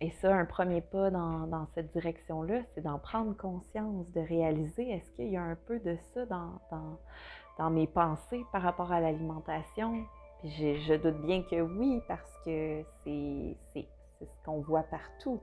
et 0.00 0.10
ça, 0.10 0.34
un 0.34 0.44
premier 0.44 0.80
pas 0.80 1.10
dans, 1.10 1.66
cette 1.74 1.92
direction-là, 1.92 2.62
c'est 2.74 2.82
d'en 2.82 2.98
prendre 2.98 3.36
conscience, 3.36 4.10
de 4.12 4.20
réaliser 4.20 4.90
est-ce 4.90 5.10
qu'il 5.12 5.30
y 5.30 5.36
a 5.36 5.42
un 5.42 5.54
peu 5.54 5.78
de 5.78 5.96
ça 6.12 6.26
dans, 6.26 7.70
mes 7.70 7.86
pensées 7.86 8.44
par 8.52 8.62
rapport 8.62 8.92
à 8.92 9.00
l'alimentation? 9.00 10.04
Je, 10.42 10.96
doute 10.96 11.22
bien 11.22 11.42
que 11.42 11.60
oui, 11.60 12.02
parce 12.06 12.38
que 12.44 12.82
c'est 13.04 13.56
ce 13.74 14.44
qu'on 14.44 14.60
voit 14.60 14.82
partout. 14.82 15.40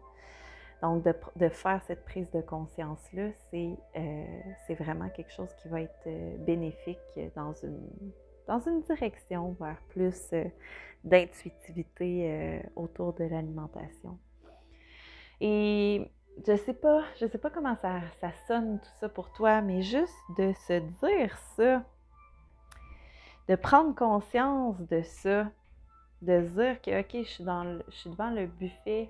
Donc, 0.81 1.03
de, 1.03 1.49
faire 1.49 1.81
cette 1.83 2.03
prise 2.05 2.29
de 2.31 2.41
conscience-là, 2.41 3.29
euh, 3.53 4.25
c'est 4.65 4.73
vraiment 4.73 5.09
quelque 5.09 5.31
chose 5.31 5.53
qui 5.61 5.69
va 5.69 5.81
être 5.81 6.07
euh, 6.07 6.37
bénéfique 6.37 6.97
dans 7.35 7.53
une, 7.53 7.89
dans 8.47 8.59
une 8.59 8.81
direction 8.81 9.55
vers 9.59 9.77
plus 9.89 10.33
euh, 10.33 10.45
d'intuitivité 11.03 12.61
autour 12.75 13.13
de 13.13 13.23
l'alimentation. 13.23 14.19
Et 15.43 16.07
je 16.47 16.55
sais 16.55 16.73
pas, 16.73 17.03
je 17.19 17.25
sais 17.25 17.39
pas 17.39 17.49
comment 17.49 17.75
ça, 17.75 17.99
ça 18.21 18.31
sonne 18.47 18.79
tout 18.79 18.99
ça 18.99 19.09
pour 19.09 19.31
toi, 19.33 19.61
mais 19.61 19.81
juste 19.81 20.15
de 20.37 20.53
se 20.67 20.79
dire 21.03 21.35
ça, 21.55 21.83
de 23.49 23.55
prendre 23.55 23.95
conscience 23.95 24.79
de 24.81 25.01
ça, 25.01 25.49
de 26.21 26.41
se 26.41 26.53
dire 26.53 26.81
que, 26.81 27.01
OK, 27.01 27.23
je 27.25 27.29
suis, 27.29 27.43
dans 27.43 27.79
je 27.89 27.95
suis 27.95 28.09
devant 28.11 28.29
le 28.29 28.45
buffet 28.45 29.09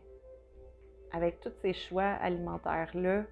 avec 1.12 1.42
tous 1.42 1.52
ces 1.62 1.74
choix 1.74 2.14
alimentaires-là, 2.22 3.26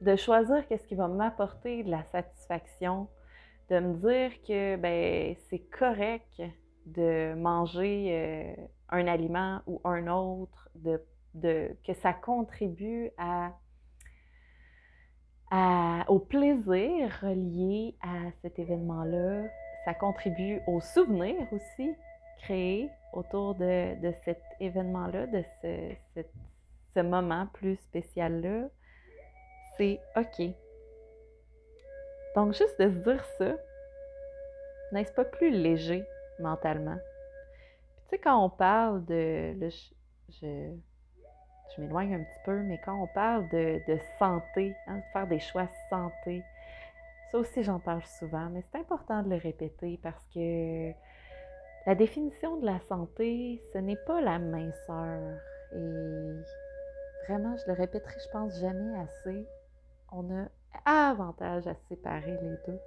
de 0.00 0.16
choisir 0.16 0.66
qu'est-ce 0.66 0.86
qui 0.86 0.94
va 0.94 1.08
m'apporter 1.08 1.84
de 1.84 1.90
la 1.90 2.04
satisfaction, 2.04 3.06
de 3.68 3.78
me 3.80 3.94
dire 3.96 4.42
que 4.42 4.76
ben, 4.76 5.36
c'est 5.50 5.62
correct 5.70 6.42
de 6.86 7.34
manger 7.34 8.08
euh, 8.10 8.66
un 8.88 9.06
aliment 9.06 9.60
ou 9.66 9.80
un 9.84 10.08
autre, 10.08 10.70
de, 10.74 11.00
que 11.40 11.94
ça 11.94 12.12
contribue 12.12 13.10
au 16.08 16.18
plaisir 16.18 17.18
relié 17.22 17.96
à 18.02 18.30
cet 18.42 18.58
événement-là. 18.58 19.44
Ça 19.84 19.94
contribue 19.94 20.60
au 20.66 20.80
souvenir 20.80 21.36
aussi 21.52 21.94
créé 22.38 22.90
autour 23.12 23.54
de, 23.54 24.12
cet 24.24 24.42
événement-là, 24.60 25.26
de 25.26 25.42
ce, 26.94 27.00
moment 27.00 27.46
plus 27.54 27.76
spécial-là. 27.76 28.68
C'est 29.76 30.00
OK. 30.16 30.50
Donc, 32.34 32.54
juste 32.54 32.80
de 32.80 32.88
se 32.88 32.98
dire 32.98 33.24
ça, 33.38 33.56
n'est-ce 34.92 35.12
pas 35.12 35.24
plus 35.24 35.50
léger 35.50 36.04
mentalement? 36.38 36.96
tu 38.08 38.10
sais, 38.10 38.18
quand 38.18 38.44
on 38.44 38.50
parle 38.50 39.04
de. 39.04 39.68
Je, 41.76 41.80
m'éloigne 41.80 42.14
un 42.14 42.22
petit 42.22 42.40
peu, 42.44 42.60
mais 42.60 42.78
quand 42.84 43.00
on 43.02 43.06
parle 43.06 43.48
de, 43.48 43.80
santé, 44.18 44.74
hein, 44.86 44.96
de 44.96 45.02
faire 45.12 45.26
des 45.26 45.40
choix 45.40 45.68
santé, 45.90 46.42
ça 47.30 47.38
aussi 47.38 47.62
j'en 47.62 47.78
parle 47.78 48.02
souvent, 48.04 48.48
mais 48.50 48.62
c'est 48.70 48.78
important 48.78 49.22
de 49.22 49.30
le 49.30 49.36
répéter 49.36 49.98
parce 50.02 50.24
que 50.34 50.92
la 51.86 51.94
définition 51.94 52.58
de 52.58 52.66
la 52.66 52.78
santé, 52.80 53.60
ce 53.72 53.78
n'est 53.78 53.96
pas 53.96 54.20
la 54.20 54.38
minceur. 54.38 55.38
Et 55.74 56.32
vraiment, 57.26 57.56
je 57.56 57.64
le 57.66 57.72
répéterai, 57.72 58.14
je 58.24 58.30
pense 58.30 58.60
jamais 58.60 58.98
assez. 59.00 59.46
On 60.12 60.30
a 60.30 60.48
avantage 60.84 61.66
à 61.66 61.74
séparer 61.88 62.38
les 62.42 62.56
deux. 62.66 62.80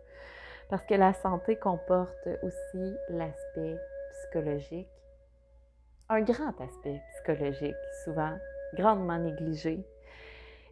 Parce 0.69 0.85
que 0.85 0.95
la 0.95 1.13
santé 1.13 1.57
comporte 1.57 2.27
aussi 2.41 2.95
l'aspect 3.09 3.77
psychologique, 4.11 4.87
un 6.09 6.21
grand 6.21 6.59
aspect 6.61 7.01
psychologique, 7.13 7.75
souvent 8.03 8.37
grandement 8.75 9.17
négligé. 9.17 9.83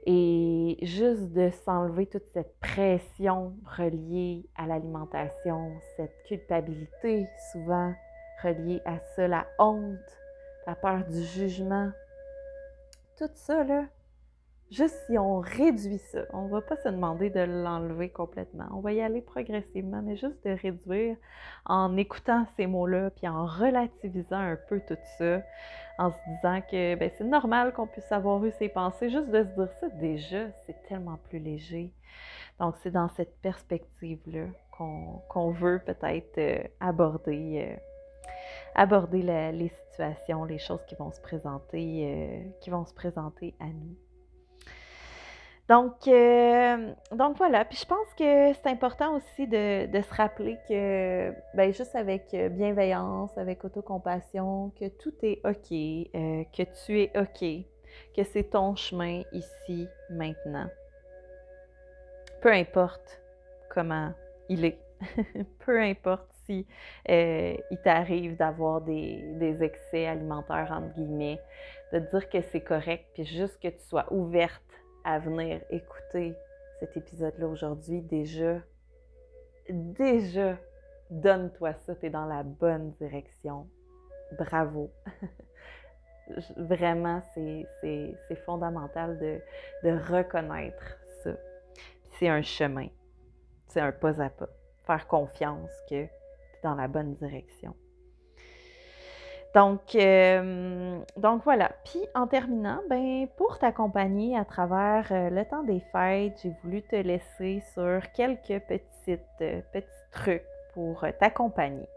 Et 0.06 0.78
juste 0.82 1.32
de 1.32 1.50
s'enlever 1.66 2.08
toute 2.08 2.28
cette 2.34 2.60
pression 2.60 3.56
reliée 3.78 4.46
à 4.58 4.68
l'alimentation, 4.68 5.72
cette 5.96 6.24
culpabilité 6.28 7.26
souvent 7.52 7.94
reliée 8.44 8.82
à 8.86 9.00
ça, 9.16 9.28
la 9.28 9.48
honte, 9.60 9.98
la 10.68 10.76
peur 10.76 11.06
du 11.06 11.24
jugement, 11.24 11.90
tout 13.18 13.30
ça, 13.34 13.64
là, 13.64 13.86
Juste 14.74 14.96
si 15.06 15.20
on 15.20 15.40
réduit 15.40 16.00
ça, 16.00 16.24
on 16.34 16.48
ne 16.48 16.50
va 16.50 16.62
pas 16.62 16.76
se 16.78 16.90
demander 16.90 17.30
de 17.30 17.42
l'enlever 17.42 18.10
complètement. 18.10 18.66
On 18.72 18.80
va 18.80 18.92
y 18.92 19.02
aller 19.02 19.22
progressivement, 19.22 20.02
mais 20.02 20.16
juste 20.16 20.44
de 20.44 20.50
réduire 20.50 21.16
en 21.68 21.96
écoutant 21.96 22.48
ces 22.58 22.66
mots-là, 22.66 23.12
puis 23.12 23.28
en 23.28 23.46
relativisant 23.46 24.40
un 24.40 24.56
peu 24.56 24.82
tout 24.88 24.98
ça, 25.20 25.44
en 26.00 26.10
se 26.10 26.18
disant 26.28 26.62
que 26.62 26.96
ben, 26.96 27.12
c'est 27.16 27.24
normal 27.24 27.72
qu'on 27.74 27.86
puisse 27.86 28.12
avoir 28.12 28.44
eu 28.44 28.52
ces 28.58 28.68
pensées. 28.68 29.12
Juste 29.12 29.30
de 29.30 29.44
se 29.44 29.50
dire 29.50 29.70
ça, 29.80 29.90
déjà, 29.90 30.50
c'est 30.66 30.82
tellement 30.88 31.20
plus 31.30 31.38
léger. 31.38 31.94
Donc, 32.60 32.74
c'est 32.82 32.90
dans 32.90 33.10
cette 33.10 33.40
perspective-là 33.42 34.48
qu'on 34.72 35.52
veut 35.52 35.84
peut-être 35.86 36.40
euh, 36.40 36.64
aborder. 36.80 37.68
Euh, 37.70 37.80
aborder 38.74 39.22
les 39.22 39.70
situations, 39.70 40.46
les 40.46 40.58
choses 40.58 40.84
qui 40.88 40.96
vont 40.96 41.12
se 41.12 41.22
présenter, 41.22 42.08
euh, 42.08 42.50
qui 42.60 42.72
vont 42.72 42.86
se 42.86 42.94
présenter 42.96 43.54
à 43.60 43.68
nous. 43.68 43.96
Donc, 45.70 46.08
euh, 46.08 46.94
donc 47.12 47.38
voilà. 47.38 47.64
Puis 47.64 47.78
je 47.78 47.86
pense 47.86 48.08
que 48.18 48.54
c'est 48.54 48.68
important 48.68 49.16
aussi 49.16 49.48
de, 49.48 49.88
se 49.94 50.14
rappeler 50.14 50.58
que, 50.68 51.34
ben, 51.56 51.72
juste 51.74 51.96
avec 51.96 52.34
euh, 52.34 52.50
bienveillance, 52.50 53.38
avec 53.38 53.64
autocompassion, 53.64 54.72
que 54.80 54.90
tout 54.90 55.14
est 55.22 55.40
OK, 55.46 55.72
euh, 55.72 56.44
que 56.56 56.64
tu 56.86 57.02
es 57.02 57.12
OK, 57.18 57.66
que 58.16 58.24
c'est 58.24 58.50
ton 58.50 58.76
chemin 58.76 59.22
ici, 59.32 59.88
maintenant. 60.10 60.68
Peu 62.42 62.52
importe 62.52 63.22
comment 63.70 64.12
il 64.50 64.66
est, 64.66 64.80
peu 65.66 65.82
importe 65.82 66.28
si 66.46 66.68
il 67.08 67.78
t'arrive 67.86 68.36
d'avoir 68.36 68.82
des, 68.82 69.22
des 69.36 69.64
excès 69.64 70.08
alimentaires, 70.08 70.74
entre 70.76 70.94
guillemets, 70.94 71.40
de 71.94 72.00
dire 72.00 72.30
que 72.30 72.42
c'est 72.42 72.60
correct, 72.60 73.06
puis 73.14 73.24
juste 73.24 73.62
que 73.62 73.70
tu 73.70 73.80
sois 73.80 74.12
ouverte 74.12 74.73
à 75.04 75.20
venir 75.20 75.62
écouter 75.70 76.36
cet 76.80 76.98
épisode-là 76.98 77.48
aujourd'hui, 77.48 78.02
déjà, 78.02 78.60
déjà, 79.70 80.58
donne-toi 81.10 81.74
ça, 81.86 81.96
tu 81.96 82.08
es 82.08 82.10
dans 82.10 82.26
la 82.26 82.44
bonne 82.44 82.92
direction. 82.92 83.68
Bravo. 84.38 84.92
Vraiment, 86.58 87.22
c'est 87.34 87.66
fondamental 88.46 89.20
de, 89.20 89.42
de 89.84 89.98
reconnaître 90.14 90.98
ça. 91.24 91.32
C'est 92.18 92.30
un 92.30 92.42
chemin, 92.42 92.88
c'est 93.68 93.82
un 93.82 93.92
pas 93.92 94.22
à 94.22 94.30
pas. 94.30 94.50
Faire 94.86 95.08
confiance 95.08 95.70
que 95.90 95.90
tu 95.90 95.96
es 95.96 96.12
dans 96.64 96.76
la 96.76 96.88
bonne 96.88 97.16
direction. 97.16 97.76
Donc, 99.54 99.96
euh, 99.96 101.00
donc 101.16 101.44
voilà. 101.44 101.72
Puis 101.86 102.00
en 102.16 102.26
terminant, 102.26 102.82
ben, 102.90 103.28
pour 103.38 103.60
t'accompagner 103.60 104.38
à 104.38 104.46
travers 104.46 105.08
euh, 105.12 105.30
le 105.30 105.46
temps 105.46 105.64
des 105.64 105.80
fêtes, 105.92 106.40
j'ai 106.42 106.54
voulu 106.64 106.82
te 106.82 106.96
laisser 106.96 107.64
sur 107.74 108.02
quelques 108.14 108.64
petites, 108.64 109.22
euh, 109.42 109.62
petits 109.72 109.88
trucs 110.12 110.46
pour 110.74 111.06
t'accompagner. 111.20 111.88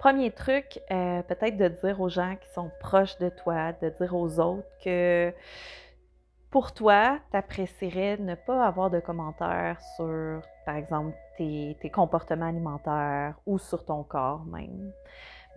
Premier 0.00 0.30
truc, 0.30 0.80
peut-être 0.88 1.56
de 1.56 1.68
dire 1.68 2.00
aux 2.00 2.08
gens 2.08 2.36
qui 2.40 2.48
sont 2.50 2.70
proches 2.78 3.18
de 3.18 3.30
toi, 3.30 3.72
de 3.82 3.88
dire 3.88 4.14
aux 4.14 4.38
autres 4.38 4.68
que 4.84 5.32
pour 6.50 6.72
toi, 6.72 7.18
tu 7.30 7.36
apprécierais 7.36 8.16
ne 8.16 8.36
pas 8.36 8.64
avoir 8.64 8.90
de 8.90 9.00
commentaires 9.00 9.80
sur, 9.96 10.40
par 10.64 10.76
exemple, 10.76 11.16
tes 11.36 11.90
comportements 11.92 12.46
alimentaires 12.46 13.34
ou 13.46 13.58
sur 13.58 13.84
ton 13.84 14.04
corps 14.04 14.44
même. 14.44 14.92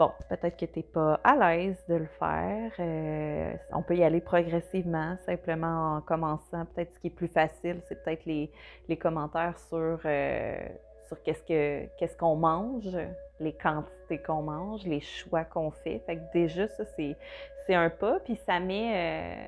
Bon, 0.01 0.11
peut-être 0.29 0.57
que 0.57 0.65
tu 0.65 0.79
n'es 0.79 0.83
pas 0.83 1.19
à 1.23 1.35
l'aise 1.35 1.77
de 1.87 1.93
le 1.93 2.07
faire. 2.07 2.71
Euh, 2.79 3.53
on 3.71 3.83
peut 3.83 3.95
y 3.95 4.03
aller 4.03 4.19
progressivement, 4.19 5.15
simplement 5.27 5.97
en 5.97 6.01
commençant. 6.01 6.65
Peut-être 6.73 6.95
ce 6.95 6.99
qui 6.99 7.05
est 7.05 7.15
plus 7.15 7.27
facile, 7.27 7.83
c'est 7.87 8.03
peut-être 8.03 8.25
les, 8.25 8.49
commentaires 8.97 9.59
sur, 9.69 9.99
euh, 10.03 10.57
sur 11.05 11.21
qu'est-ce, 11.21 11.43
que, 11.43 11.85
qu'est-ce 11.99 12.17
qu'on 12.17 12.35
mange, 12.35 12.97
les 13.39 13.53
quantités 13.53 14.17
qu'on 14.17 14.41
mange, 14.41 14.85
les 14.85 15.01
choix 15.01 15.43
qu'on 15.43 15.69
fait. 15.69 15.99
Fait 16.07 16.15
que 16.15 16.33
déjà, 16.33 16.67
ça, 16.67 16.83
c'est, 16.95 17.15
un 17.75 17.91
pas. 17.91 18.19
Puis 18.21 18.37
ça 18.37 18.59
met, 18.59 18.95
euh, 18.95 19.45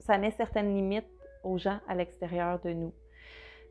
ça 0.00 0.18
met 0.18 0.30
certaines 0.32 0.74
limites 0.74 1.08
aux 1.42 1.56
gens 1.56 1.78
à 1.88 1.94
l'extérieur 1.94 2.58
de 2.60 2.74
nous. 2.74 2.92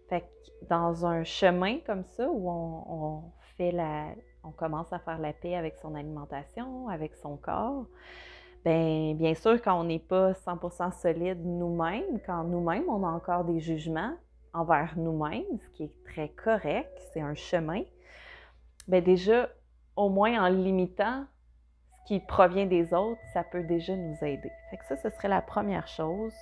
Fait 0.10 0.21
que 0.21 0.65
dans 0.71 1.05
un 1.05 1.23
chemin 1.23 1.77
comme 1.86 2.03
ça 2.03 2.27
où 2.31 2.49
on 2.49 3.21
fait 3.58 3.71
la, 3.71 4.08
on 4.45 4.51
commence 4.51 4.91
à 4.93 4.99
faire 4.99 5.19
la 5.19 5.34
paix 5.34 5.55
avec 5.55 5.75
son 5.77 5.95
alimentation, 5.95 6.88
avec 6.89 7.15
son 7.15 7.38
corps, 7.38 7.86
bien, 8.63 9.13
bien 9.15 9.36
sûr, 9.36 9.62
quand 9.62 9.79
on 9.79 9.84
n'est 9.84 9.99
pas 9.99 10.31
100% 10.31 10.91
solide 10.93 11.45
nous-mêmes, 11.45 12.19
quand 12.25 12.43
nous-mêmes, 12.43 12.89
on 12.89 13.03
a 13.03 13.10
encore 13.10 13.43
des 13.43 13.60
jugements 13.60 14.13
envers 14.53 14.93
nous-mêmes, 14.97 15.60
ce 15.63 15.69
qui 15.69 15.84
est 15.84 16.03
très 16.05 16.29
correct, 16.29 16.91
c'est 17.13 17.21
un 17.21 17.36
chemin, 17.36 17.84
bien 18.88 19.01
déjà, 19.01 19.49
au 19.95 20.10
moins 20.10 20.43
en 20.43 20.49
limitant 20.49 21.25
ce 21.99 22.08
qui 22.08 22.19
provient 22.19 22.65
des 22.65 22.93
autres, 22.93 23.21
ça 23.34 23.43
peut 23.43 23.63
déjà 23.63 23.95
nous 23.95 24.17
aider. 24.21 24.51
Fait 24.69 24.79
ça, 24.88 24.97
ce 24.97 25.10
serait 25.10 25.27
la 25.27 25.41
première 25.41 25.88
chose. 25.88 26.34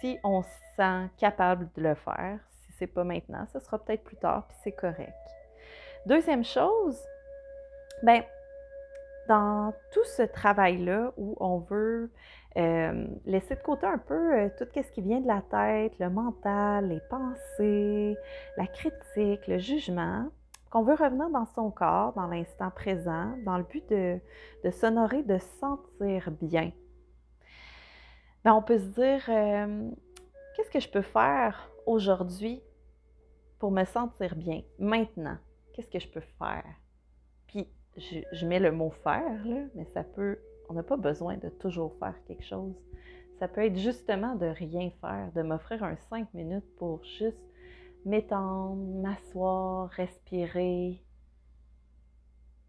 Si 0.00 0.18
on 0.24 0.42
se 0.42 0.48
sent 0.76 1.08
capable 1.16 1.70
de 1.76 1.82
le 1.82 1.94
faire, 1.94 2.38
si 2.50 2.72
c'est 2.78 2.86
pas 2.86 3.04
maintenant, 3.04 3.46
ce 3.52 3.60
sera 3.60 3.78
peut-être 3.78 4.04
plus 4.04 4.16
tard, 4.16 4.46
puis 4.48 4.56
c'est 4.62 4.72
correct. 4.72 5.14
Deuxième 6.06 6.44
chose, 6.44 6.98
ben, 8.02 8.22
dans 9.28 9.72
tout 9.92 10.04
ce 10.04 10.22
travail-là 10.22 11.12
où 11.16 11.36
on 11.38 11.58
veut 11.58 12.10
euh, 12.56 13.06
laisser 13.26 13.54
de 13.54 13.62
côté 13.62 13.86
un 13.86 13.98
peu 13.98 14.34
euh, 14.34 14.48
tout 14.58 14.66
ce 14.74 14.92
qui 14.92 15.02
vient 15.02 15.20
de 15.20 15.28
la 15.28 15.40
tête, 15.40 15.96
le 16.00 16.10
mental, 16.10 16.88
les 16.88 17.00
pensées, 17.08 18.16
la 18.56 18.66
critique, 18.66 19.46
le 19.46 19.58
jugement, 19.58 20.26
qu'on 20.70 20.82
veut 20.82 20.94
revenir 20.94 21.30
dans 21.30 21.46
son 21.54 21.70
corps, 21.70 22.12
dans 22.14 22.26
l'instant 22.26 22.70
présent, 22.70 23.36
dans 23.44 23.56
le 23.56 23.64
but 23.64 23.88
de, 23.90 24.20
s'honorer, 24.70 25.22
de 25.22 25.38
se 25.38 25.58
sentir 25.60 26.30
bien. 26.42 26.72
Ben, 28.44 28.54
on 28.54 28.62
peut 28.62 28.78
se 28.78 28.86
dire, 28.86 29.22
euh, 29.28 29.90
qu'est-ce 30.56 30.70
que 30.70 30.80
je 30.80 30.88
peux 30.88 31.02
faire 31.02 31.70
aujourd'hui 31.86 32.62
pour 33.58 33.70
me 33.70 33.84
sentir 33.84 34.34
bien, 34.34 34.62
maintenant? 34.78 35.36
Qu'est-ce 35.72 35.88
que 35.88 36.00
je 36.00 36.08
peux 36.08 36.22
faire? 36.38 36.64
Je, 37.96 38.46
mets 38.46 38.60
le 38.60 38.72
mot 38.72 38.90
faire, 38.90 39.44
mais 39.74 39.84
ça 39.86 40.04
peut, 40.04 40.38
on 40.68 40.74
n'a 40.74 40.82
pas 40.82 40.96
besoin 40.96 41.36
de 41.36 41.48
toujours 41.48 41.94
faire 41.98 42.14
quelque 42.26 42.44
chose. 42.44 42.74
Ça 43.38 43.48
peut 43.48 43.64
être 43.64 43.76
justement 43.76 44.36
de 44.36 44.46
rien 44.46 44.90
faire, 45.00 45.32
de 45.34 45.42
m'offrir 45.42 45.82
un 45.82 45.96
cinq 46.08 46.32
minutes 46.34 46.76
pour 46.76 47.02
juste 47.04 47.40
m'étendre, 48.04 49.00
m'asseoir, 49.00 49.88
respirer, 49.90 51.02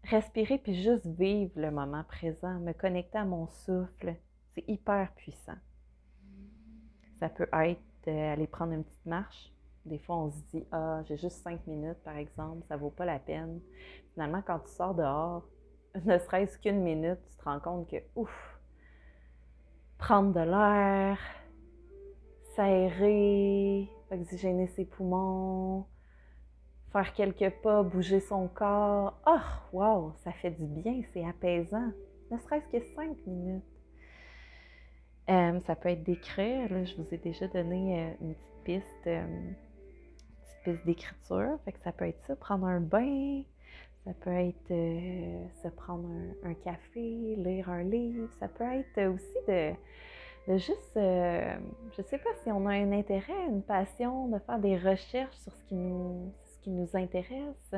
respirer 0.04 0.58
puis 0.58 0.74
juste 0.74 1.06
vivre 1.06 1.52
le 1.56 1.70
moment 1.70 2.04
présent, 2.04 2.58
me 2.60 2.72
connecter 2.72 3.18
à 3.18 3.24
mon 3.24 3.48
souffle, 3.48 4.16
c'est 4.50 4.68
hyper 4.68 5.12
puissant. 5.14 5.58
Ça 7.18 7.28
peut 7.28 7.48
être 7.52 7.80
d'aller 8.04 8.46
prendre 8.46 8.72
une 8.72 8.84
petite 8.84 9.06
marche. 9.06 9.52
Des 9.84 9.98
fois, 9.98 10.16
on 10.16 10.30
se 10.30 10.38
dit, 10.52 10.64
ah, 10.70 11.02
j'ai 11.04 11.16
juste 11.16 11.42
cinq 11.42 11.66
minutes, 11.66 11.98
par 12.04 12.16
exemple, 12.16 12.64
ça 12.68 12.76
vaut 12.76 12.90
pas 12.90 13.04
la 13.04 13.18
peine. 13.18 13.60
Finalement, 14.14 14.42
quand 14.46 14.60
tu 14.60 14.70
sors 14.70 14.94
dehors, 14.94 15.44
ne 16.04 16.18
serait-ce 16.18 16.58
qu'une 16.58 16.82
minute, 16.82 17.18
tu 17.30 17.36
te 17.36 17.44
rends 17.44 17.60
compte 17.60 17.90
que, 17.90 17.96
ouf, 18.14 18.60
prendre 19.98 20.32
de 20.32 20.40
l'air, 20.40 21.18
s'aérer, 22.54 23.88
oxygéner 24.10 24.66
ses 24.68 24.84
poumons, 24.84 25.86
faire 26.92 27.12
quelques 27.14 27.50
pas, 27.62 27.82
bouger 27.82 28.20
son 28.20 28.48
corps. 28.48 29.18
Oh, 29.26 29.38
wow, 29.72 30.12
ça 30.24 30.32
fait 30.32 30.50
du 30.50 30.66
bien, 30.66 31.02
c'est 31.12 31.24
apaisant. 31.24 31.90
Ne 32.30 32.38
serait-ce 32.38 32.68
que 32.68 32.84
cinq 32.94 33.16
minutes. 33.26 33.64
Euh, 35.30 35.60
ça 35.66 35.76
peut 35.76 35.88
être 35.90 36.02
d'écrire. 36.02 36.68
je 36.84 36.96
vous 36.96 37.06
ai 37.12 37.18
déjà 37.18 37.46
donné 37.48 38.00
euh, 38.00 38.12
une 38.20 38.34
petite 38.34 38.64
piste, 38.64 39.06
euh, 39.06 39.52
piste 40.62 40.84
d'écriture. 40.86 41.58
Fait 41.64 41.72
que 41.72 41.80
ça 41.80 41.92
peut 41.92 42.06
être 42.06 42.22
ça, 42.26 42.36
prendre 42.36 42.66
un 42.66 42.80
bain. 42.80 43.42
Ça 44.04 44.12
peut 44.20 44.30
être 44.30 44.68
se 45.62 45.68
prendre 45.68 46.08
un, 46.44 46.54
café, 46.54 47.36
lire 47.36 47.70
un 47.70 47.84
livre. 47.84 48.28
Ça 48.40 48.48
peut 48.48 48.64
être 48.64 49.14
aussi 49.14 49.38
de, 49.46 50.58
juste, 50.58 50.94
je 50.96 52.02
sais 52.02 52.18
pas 52.18 52.30
si 52.42 52.50
on 52.50 52.66
a 52.66 52.72
un 52.72 52.90
intérêt, 52.90 53.46
une 53.48 53.62
passion 53.62 54.26
de 54.26 54.40
faire 54.40 54.58
des 54.58 54.76
recherches 54.76 55.36
sur 55.36 55.52
ce 55.52 55.64
qui 55.66 55.76
nous, 55.76 56.32
qui 56.62 56.70
nous 56.70 56.88
intéresse. 56.94 57.74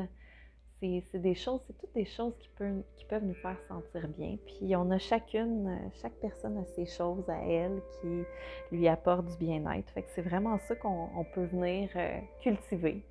C'est 0.80 1.18
des 1.18 1.34
choses, 1.34 1.60
c'est 1.66 1.78
toutes 1.78 1.94
des 1.94 2.04
choses 2.04 2.34
qui, 2.38 2.48
peuvent, 2.58 2.82
qui 2.96 3.06
peuvent 3.06 3.24
nous 3.24 3.34
faire 3.34 3.56
sentir 3.68 4.06
bien. 4.08 4.36
Puis 4.44 4.76
on 4.76 4.90
a 4.90 4.98
chacune, 4.98 5.90
chaque 6.02 6.12
personne 6.20 6.58
a 6.58 6.64
ses 6.66 6.84
choses 6.84 7.28
à 7.30 7.38
elle 7.38 7.80
qui 8.00 8.24
lui 8.70 8.86
apportent 8.86 9.26
du 9.26 9.36
bien-être. 9.38 9.90
Fait 9.92 10.02
que 10.02 10.10
c'est 10.14 10.22
vraiment 10.22 10.58
ça 10.58 10.76
qu'on 10.76 11.24
peut 11.34 11.44
venir 11.44 11.88
euh, 11.96 12.20
cultiver, 12.42 13.02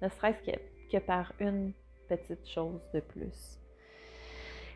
ne 0.00 0.08
serait-ce 0.08 0.50
que, 0.50 0.56
que 0.90 0.96
par 0.98 1.34
une 1.40 1.72
petite 2.08 2.48
chose 2.48 2.80
de 2.94 3.00
plus. 3.00 3.58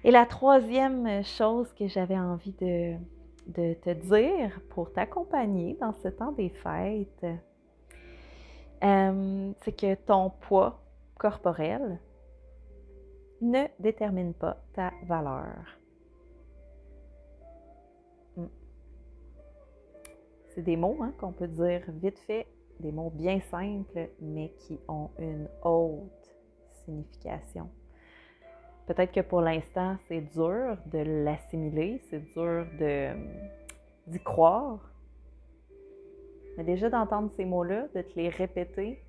Et 0.02 0.10
la 0.10 0.26
troisième 0.26 1.24
chose 1.24 1.72
que 1.72 1.88
j'avais 1.88 2.18
envie 2.18 2.52
de, 2.60 2.96
de 3.46 3.74
te 3.74 3.90
dire 3.90 4.60
pour 4.70 4.92
t'accompagner 4.92 5.76
dans 5.80 5.92
ce 5.94 6.08
temps 6.08 6.32
des 6.32 6.50
fêtes, 6.50 7.26
euh, 8.82 9.52
c'est 9.62 9.72
que 9.72 9.94
ton 9.94 10.30
poids 10.30 10.80
corporel 11.18 11.98
ne 13.44 13.66
détermine 13.78 14.34
pas 14.34 14.56
ta 14.72 14.92
valeur. 15.06 15.78
Hmm. 18.36 18.46
C'est 20.48 20.62
des 20.62 20.76
mots 20.76 20.98
hein, 21.02 21.12
qu'on 21.18 21.32
peut 21.32 21.48
dire 21.48 21.82
vite 21.88 22.18
fait, 22.20 22.46
des 22.80 22.92
mots 22.92 23.10
bien 23.10 23.40
simples, 23.50 24.08
mais 24.20 24.52
qui 24.58 24.80
ont 24.88 25.10
une 25.18 25.48
haute 25.62 26.36
signification. 26.84 27.70
Peut-être 28.86 29.12
que 29.12 29.20
pour 29.20 29.40
l'instant, 29.40 29.96
c'est 30.08 30.20
dur 30.20 30.76
de 30.86 30.98
l'assimiler, 30.98 32.02
c'est 32.10 32.20
dur 32.34 32.66
d'y 34.06 34.20
croire, 34.20 34.78
mais 36.56 36.64
déjà 36.64 36.90
d'entendre 36.90 37.30
ces 37.36 37.44
mots-là, 37.44 37.88
de 37.94 38.02
te 38.02 38.18
les 38.18 38.28
répéter, 38.28 39.03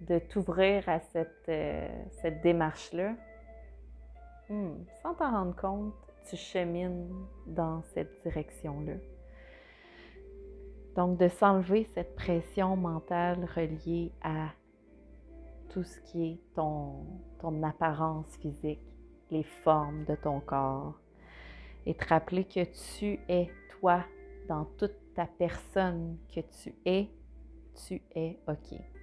de 0.00 0.18
t'ouvrir 0.18 0.88
à 0.88 1.00
cette, 1.00 1.48
euh, 1.48 1.88
cette 2.22 2.42
démarche-là, 2.42 3.14
hmm, 4.48 4.84
sans 5.02 5.14
t'en 5.14 5.30
rendre 5.30 5.56
compte, 5.56 5.94
tu 6.28 6.36
chemines 6.36 7.08
dans 7.46 7.82
cette 7.94 8.22
direction-là. 8.22 8.94
Donc, 10.96 11.18
de 11.18 11.28
s'enlever 11.28 11.84
cette 11.94 12.16
pression 12.16 12.76
mentale 12.76 13.46
reliée 13.54 14.12
à 14.22 14.48
tout 15.68 15.84
ce 15.84 16.00
qui 16.00 16.32
est 16.32 16.54
ton, 16.54 17.06
ton 17.38 17.62
apparence 17.62 18.36
physique, 18.38 18.82
les 19.30 19.44
formes 19.44 20.04
de 20.04 20.16
ton 20.16 20.40
corps, 20.40 20.98
et 21.86 21.94
te 21.94 22.04
rappeler 22.06 22.44
que 22.44 22.64
tu 22.64 23.20
es 23.28 23.50
toi 23.78 24.04
dans 24.48 24.64
toute 24.76 25.14
ta 25.14 25.26
personne 25.26 26.18
que 26.34 26.40
tu 26.40 26.74
es, 26.84 27.08
tu 27.86 28.02
es 28.14 28.38
OK. 28.48 28.99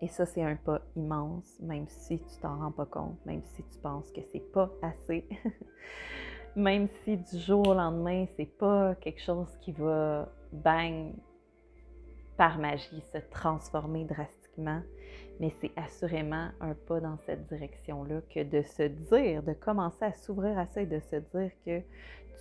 Et 0.00 0.08
ça, 0.08 0.26
c'est 0.26 0.42
un 0.42 0.56
pas 0.56 0.80
immense, 0.96 1.58
même 1.60 1.86
si 1.88 2.18
tu 2.18 2.40
t'en 2.40 2.58
rends 2.58 2.72
pas 2.72 2.86
compte, 2.86 3.24
même 3.24 3.42
si 3.54 3.62
tu 3.62 3.78
penses 3.78 4.10
que 4.12 4.20
c'est 4.32 4.52
pas 4.52 4.70
assez, 4.82 5.26
même 6.56 6.88
si 7.02 7.16
du 7.16 7.38
jour 7.38 7.68
au 7.68 7.74
lendemain, 7.74 8.26
c'est 8.36 8.58
pas 8.58 8.94
quelque 8.96 9.22
chose 9.22 9.56
qui 9.60 9.72
va, 9.72 10.28
bang, 10.52 11.12
par 12.36 12.58
magie, 12.58 13.02
se 13.12 13.18
transformer 13.30 14.04
drastiquement, 14.04 14.82
mais 15.40 15.50
c'est 15.60 15.70
assurément 15.76 16.48
un 16.60 16.74
pas 16.74 17.00
dans 17.00 17.18
cette 17.26 17.46
direction-là 17.48 18.20
que 18.34 18.42
de 18.42 18.62
se 18.62 18.82
dire, 18.82 19.42
de 19.42 19.52
commencer 19.52 20.04
à 20.04 20.12
s'ouvrir 20.12 20.58
à 20.58 20.66
ça 20.66 20.82
et 20.82 20.86
de 20.86 21.00
se 21.00 21.16
dire 21.16 21.50
que 21.64 21.80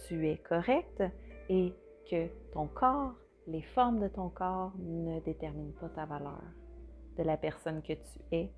tu 0.07 0.27
es 0.27 0.37
correct, 0.37 1.03
et 1.49 1.73
que 2.09 2.27
ton 2.51 2.67
corps, 2.67 3.13
les 3.47 3.61
formes 3.61 3.99
de 3.99 4.07
ton 4.07 4.29
corps 4.29 4.71
ne 4.79 5.19
déterminent 5.19 5.73
pas 5.79 5.89
ta 5.89 6.05
valeur, 6.05 6.41
de 7.17 7.23
la 7.23 7.37
personne 7.37 7.81
que 7.81 7.93
tu 7.93 8.19
es, 8.31 8.51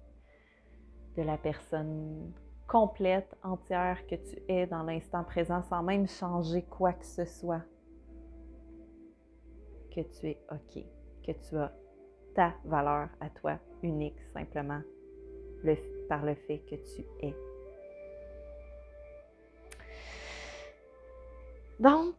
de 1.17 1.23
la 1.23 1.37
personne 1.37 2.33
complète, 2.67 3.35
entière 3.43 4.05
que 4.07 4.15
tu 4.15 4.41
es 4.47 4.65
dans 4.67 4.83
l'instant 4.83 5.23
présent 5.23 5.61
sans 5.63 5.83
même 5.83 6.07
changer 6.07 6.63
quoi 6.63 6.93
que 6.93 7.05
ce 7.05 7.25
soit. 7.25 7.63
Que 9.91 10.01
tu 10.01 10.27
es 10.27 10.41
OK, 10.51 10.83
que 11.25 11.31
tu 11.31 11.57
as 11.57 11.71
ta 12.33 12.53
valeur 12.65 13.09
à 13.21 13.29
toi 13.29 13.59
unique 13.81 14.19
simplement 14.33 14.81
par 16.07 16.23
le 16.23 16.35
fait 16.35 16.59
que 16.59 16.75
tu 16.75 17.05
es. 17.21 17.35
Donc, 21.79 22.15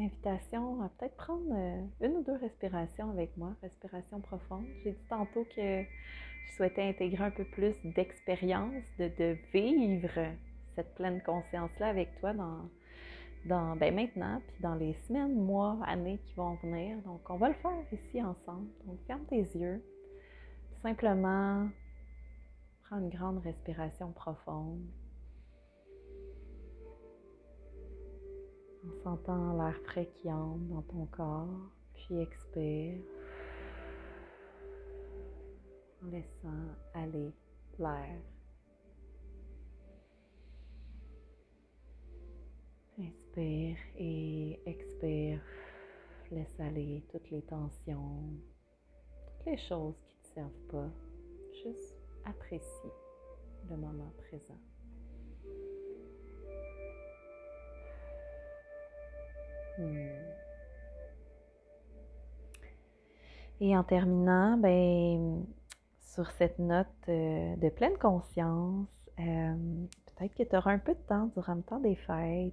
invitation 0.00 0.82
à 0.82 0.88
peut-être 0.88 1.16
prendre 1.16 1.52
euh, 1.52 1.82
une 2.00 2.16
ou 2.16 2.22
deux 2.22 2.36
respirations 2.36 3.10
avec 3.10 3.36
moi, 3.36 3.54
respiration 3.62 4.20
profonde. 4.20 4.64
J'ai 4.82 4.92
dit 4.92 5.06
tantôt 5.08 5.44
que 5.44 5.82
je 5.82 6.52
souhaitais 6.56 6.82
intégrer 6.82 7.24
un 7.24 7.30
peu 7.30 7.44
plus 7.44 7.74
d'expérience, 7.84 8.82
de, 8.98 9.36
vivre 9.52 10.10
cette 10.74 10.94
pleine 10.94 11.22
conscience-là 11.22 11.88
avec 11.88 12.18
toi 12.20 12.32
dans, 12.32 12.68
dans 13.46 13.76
ben 13.76 13.94
maintenant, 13.94 14.40
puis 14.46 14.56
dans 14.60 14.74
les 14.74 14.94
semaines, 15.06 15.34
mois, 15.34 15.78
années 15.86 16.18
qui 16.26 16.34
vont 16.34 16.54
venir. 16.56 16.98
Donc, 17.02 17.28
on 17.30 17.36
va 17.36 17.48
le 17.48 17.54
faire 17.54 17.72
ici 17.92 18.22
ensemble. 18.22 18.68
Donc, 18.86 18.98
ferme 19.06 19.24
tes 19.26 19.42
yeux. 19.42 19.82
Simplement, 20.82 21.68
prends 22.84 22.98
une 22.98 23.10
grande 23.10 23.38
respiration 23.38 24.12
profonde. 24.12 24.84
En 28.86 29.02
sentant 29.02 29.56
l'air 29.56 29.76
frais 29.84 30.10
qui 30.14 30.30
entre 30.30 30.58
dans 30.68 30.82
ton 30.82 31.06
corps, 31.06 31.70
puis 31.94 32.20
expire 32.20 32.98
en 36.02 36.10
laissant 36.10 36.74
aller 36.94 37.32
l'air. 37.78 38.20
Inspire 42.98 43.76
et 43.96 44.60
expire. 44.66 45.40
Laisse 46.30 46.58
aller 46.58 47.04
toutes 47.10 47.30
les 47.30 47.42
tensions, 47.42 48.22
toutes 49.26 49.46
les 49.46 49.58
choses 49.58 49.94
qui 50.06 50.16
ne 50.16 50.22
te 50.22 50.26
servent 50.34 50.66
pas. 50.68 50.90
Juste 51.62 51.94
apprécie 52.24 52.92
le 53.68 53.76
moment 53.76 54.12
présent. 54.18 54.58
Et 63.60 63.76
en 63.76 63.84
terminant, 63.84 64.58
ben, 64.58 65.44
sur 66.00 66.30
cette 66.32 66.58
note 66.58 66.86
euh, 67.08 67.56
de 67.56 67.68
pleine 67.70 67.96
conscience, 67.98 68.88
euh, 69.18 69.54
peut-être 70.06 70.34
que 70.34 70.42
tu 70.42 70.56
auras 70.56 70.72
un 70.72 70.78
peu 70.78 70.94
de 70.94 71.00
temps 71.08 71.30
durant 71.34 71.54
le 71.54 71.62
temps 71.62 71.80
des 71.80 71.94
fêtes. 71.94 72.52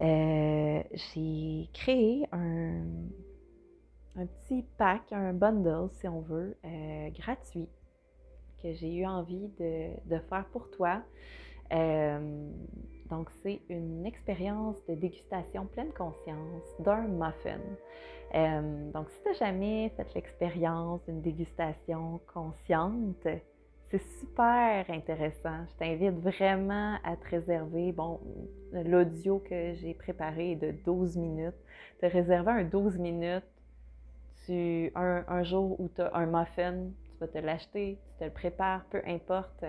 Euh, 0.00 0.82
j'ai 0.92 1.68
créé 1.72 2.26
un, 2.32 2.84
un, 4.16 4.26
petit 4.26 4.64
pack, 4.76 5.12
un 5.12 5.32
bundle, 5.32 5.90
si 5.92 6.06
on 6.08 6.20
veut, 6.20 6.56
gratuit, 7.14 7.68
que 8.62 8.72
j'ai 8.72 8.94
eu 8.94 9.06
envie 9.06 9.48
de, 9.58 9.90
de, 10.08 10.18
faire 10.20 10.46
pour 10.52 10.70
toi. 10.70 11.02
Donc, 13.10 13.30
c'est 13.42 13.60
une 13.68 14.04
expérience 14.04 14.76
de 14.86 14.94
dégustation 14.94 15.66
pleine 15.66 15.92
conscience 15.92 16.62
d'un 16.80 17.06
muffin. 17.06 17.60
Euh, 18.34 18.90
donc, 18.92 19.08
si 19.10 19.22
tu 19.22 19.28
n'as 19.28 19.34
jamais 19.34 19.92
fait 19.96 20.14
l'expérience 20.14 21.04
d'une 21.06 21.22
dégustation 21.22 22.20
consciente, 22.32 23.26
c'est 23.90 24.02
super 24.20 24.84
intéressant. 24.90 25.64
Je 25.68 25.74
t'invite 25.76 26.20
vraiment 26.20 26.98
à 27.02 27.16
te 27.16 27.28
réserver, 27.30 27.92
bon, 27.92 28.20
l'audio 28.72 29.38
que 29.38 29.72
j'ai 29.74 29.94
préparé 29.94 30.52
est 30.52 30.56
de 30.56 30.72
12 30.84 31.16
minutes. 31.16 31.56
Te 32.00 32.06
réserver 32.06 32.50
un 32.50 32.64
12 32.64 32.98
minutes, 32.98 33.44
tu, 34.44 34.92
un, 34.94 35.24
un 35.26 35.42
jour 35.42 35.80
où 35.80 35.88
tu 35.88 36.02
as 36.02 36.14
un 36.14 36.26
muffin, 36.26 36.90
tu 37.12 37.18
vas 37.18 37.28
te 37.28 37.38
l'acheter, 37.38 37.98
tu 38.04 38.18
te 38.18 38.24
le 38.24 38.30
prépares, 38.30 38.84
peu 38.90 39.00
importe 39.06 39.64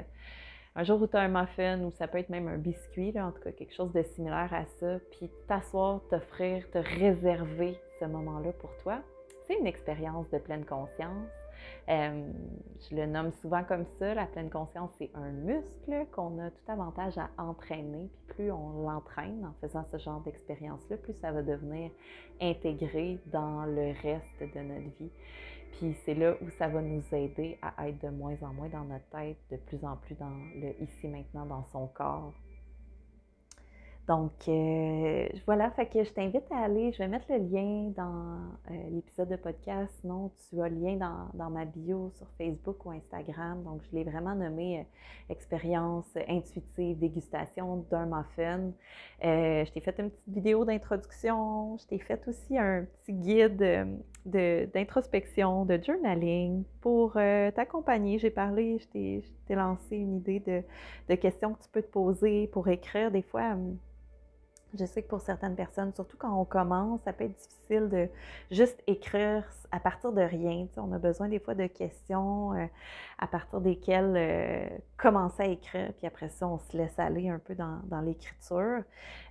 un 0.79 0.83
jour 0.85 1.01
où 1.01 1.07
tu 1.07 1.17
as 1.17 1.19
un 1.19 1.27
muffin 1.27 1.81
ou 1.81 1.91
ça 1.91 2.07
peut 2.07 2.19
être 2.19 2.29
même 2.29 2.47
un 2.47 2.57
biscuit, 2.57 3.11
en 3.19 3.33
tout 3.33 3.41
cas 3.41 3.51
quelque 3.51 3.73
chose 3.73 3.91
de 3.91 4.01
similaire 4.01 4.53
à 4.53 4.65
ça, 4.79 4.97
puis 5.11 5.29
t'asseoir, 5.45 5.99
t'offrir, 6.09 6.71
te 6.71 6.77
réserver 6.77 7.77
ce 7.99 8.05
moment-là 8.05 8.53
pour 8.53 8.73
toi, 8.77 9.01
c'est 9.45 9.55
une 9.55 9.67
expérience 9.67 10.29
de 10.29 10.37
pleine 10.37 10.63
conscience. 10.63 11.27
Euh, 11.89 12.31
je 12.89 12.95
le 12.95 13.07
nomme 13.07 13.33
souvent 13.41 13.65
comme 13.65 13.83
ça, 13.97 14.13
la 14.13 14.25
pleine 14.25 14.49
conscience, 14.49 14.91
c'est 14.97 15.11
un 15.15 15.31
muscle 15.31 16.05
qu'on 16.13 16.39
a 16.39 16.49
tout 16.49 16.71
avantage 16.71 17.17
à 17.17 17.29
entraîner. 17.37 18.09
Puis 18.27 18.35
plus 18.35 18.51
on 18.53 18.83
l'entraîne 18.83 19.45
en 19.45 19.53
faisant 19.59 19.83
ce 19.91 19.97
genre 19.97 20.21
d'expérience-là, 20.21 20.95
plus 20.95 21.13
ça 21.19 21.33
va 21.33 21.41
devenir 21.41 21.91
intégré 22.39 23.19
dans 23.33 23.65
le 23.65 23.91
reste 24.01 24.39
de 24.39 24.61
notre 24.61 24.97
vie. 24.97 25.11
Puis 25.73 25.95
c'est 26.05 26.15
là 26.15 26.35
où 26.41 26.49
ça 26.57 26.67
va 26.67 26.81
nous 26.81 27.03
aider 27.11 27.57
à 27.61 27.87
être 27.87 28.01
de 28.03 28.09
moins 28.09 28.35
en 28.41 28.53
moins 28.53 28.69
dans 28.69 28.83
notre 28.83 29.07
tête, 29.09 29.37
de 29.51 29.57
plus 29.57 29.83
en 29.85 29.95
plus 29.97 30.15
dans 30.15 30.35
le 30.55 30.81
ici 30.81 31.07
maintenant, 31.07 31.45
dans 31.45 31.65
son 31.71 31.87
corps. 31.87 32.33
Donc 34.09 34.31
euh, 34.47 35.29
voilà, 35.45 35.69
fait 35.69 35.85
que 35.85 36.03
je 36.03 36.09
t'invite 36.09 36.51
à 36.51 36.63
aller, 36.63 36.91
je 36.93 36.97
vais 36.97 37.07
mettre 37.07 37.27
le 37.29 37.37
lien 37.37 37.91
dans 37.95 38.39
euh, 38.71 38.89
l'épisode 38.89 39.29
de 39.29 39.35
podcast, 39.35 39.93
sinon 40.01 40.31
tu 40.49 40.59
as 40.63 40.67
le 40.67 40.77
lien 40.77 41.29
dans, 41.35 41.49
ma 41.51 41.65
bio 41.65 42.11
sur 42.15 42.25
Facebook 42.35 42.87
ou 42.87 42.89
Instagram. 42.89 43.61
Donc 43.63 43.83
je 43.83 43.95
l'ai 43.95 44.03
vraiment 44.03 44.33
nommé 44.33 44.79
euh, 44.79 44.83
expérience 45.31 46.07
intuitive, 46.27 46.97
dégustation 46.97 47.85
d'un 47.91 48.07
muffin. 48.07 48.71
je 49.21 49.71
t'ai 49.71 49.79
fait 49.79 49.99
une 49.99 50.09
petite 50.09 50.29
vidéo 50.29 50.65
d'introduction, 50.65 51.77
je 51.77 51.85
t'ai 51.85 51.99
fait 51.99 52.27
aussi 52.27 52.57
un 52.57 52.87
petit 53.03 53.13
guide 53.13 53.99
d'introspection, 54.25 55.65
de, 55.65 55.79
journaling 55.83 56.63
pour 56.81 57.13
t'accompagner. 57.13 58.17
J'ai 58.17 58.31
parlé, 58.31 58.79
je 58.79 58.87
t'ai 58.87 59.55
lancé 59.55 59.97
une 59.97 60.17
idée 60.17 60.39
de, 60.39 60.63
de 61.09 61.13
questions 61.13 61.53
que 61.53 61.61
tu 61.61 61.69
peux 61.69 61.83
te 61.83 61.91
poser 61.91 62.47
pour 62.47 62.69
écrire 62.69 63.11
des 63.11 63.21
fois 63.21 63.55
je 64.77 64.85
sais 64.85 65.01
que 65.01 65.07
pour 65.07 65.21
certaines 65.21 65.55
personnes, 65.55 65.93
surtout 65.93 66.17
quand 66.17 66.33
on 66.39 66.45
commence, 66.45 67.01
ça 67.01 67.13
peut 67.13 67.23
être 67.25 67.37
difficile 67.37 67.89
de 67.89 68.07
juste 68.51 68.81
écrire 68.87 69.43
à 69.71 69.79
partir 69.79 70.11
de 70.11 70.21
rien. 70.21 70.67
on 70.77 70.91
a 70.91 70.97
besoin 70.97 71.27
des 71.27 71.39
fois 71.39 71.55
de 71.55 71.67
questions 71.67 72.53
euh, 72.53 72.65
à 73.17 73.27
partir 73.27 73.61
desquelles 73.61 74.15
euh, 74.15 74.67
commencer 74.97 75.43
à 75.43 75.47
écrire, 75.47 75.93
puis 75.97 76.07
après 76.07 76.29
ça, 76.29 76.47
on 76.47 76.57
se 76.59 76.75
laisse 76.75 76.97
aller 76.97 77.29
un 77.29 77.39
peu 77.39 77.55
dans, 77.55 78.01
l'écriture. 78.01 78.83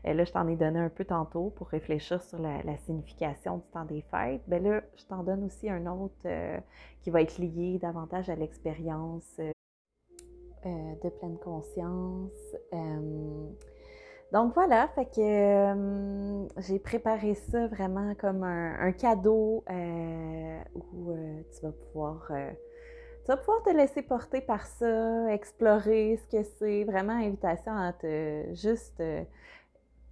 Et 0.05 0.14
là, 0.14 0.24
je 0.24 0.32
t'en 0.32 0.47
ai 0.49 0.57
donné 0.57 0.78
un 0.78 0.89
peu 0.89 1.05
tantôt 1.05 1.51
pour 1.51 1.68
réfléchir 1.68 2.22
sur 2.22 2.39
la, 2.39 2.76
signification 2.78 3.59
du 3.59 3.66
temps 3.72 3.84
des 3.84 4.03
fêtes. 4.03 4.43
Bien 4.47 4.61
là, 4.61 4.82
je 4.97 5.05
t'en 5.05 5.22
donne 5.22 5.45
aussi 5.45 5.68
un 5.70 5.86
autre 5.86 6.14
euh, 6.26 6.59
qui 7.03 7.11
va 7.11 7.22
être 7.22 7.39
lié 7.39 7.78
davantage 7.78 8.30
à 8.30 8.34
l'expérience 8.34 9.41
de 10.64 11.09
pleine 11.09 11.39
conscience. 11.39 12.32
Donc 14.33 14.53
voilà, 14.53 14.89
fait 14.89 15.07
que 15.07 15.20
euh, 15.20 16.47
j'ai 16.59 16.79
préparé 16.79 17.35
ça 17.35 17.66
vraiment 17.68 18.14
comme 18.14 18.43
un, 18.45 18.93
cadeau 18.93 19.64
euh, 19.70 20.61
où 20.74 21.12
euh, 21.12 21.43
tu 21.55 21.62
vas 21.62 21.72
pouvoir 21.72 22.31
tu 23.24 23.29
vas 23.29 23.37
pouvoir 23.39 23.62
te 23.62 23.70
laisser 23.70 24.03
porter 24.03 24.43
par 24.43 24.66
ça, 24.66 25.33
explorer 25.33 26.18
ce 26.18 26.37
que 26.37 26.43
c'est, 26.59 26.85
vraiment 26.85 27.14
invitation 27.14 27.74
à 27.74 27.93
te 27.95 28.55
juste 28.55 29.03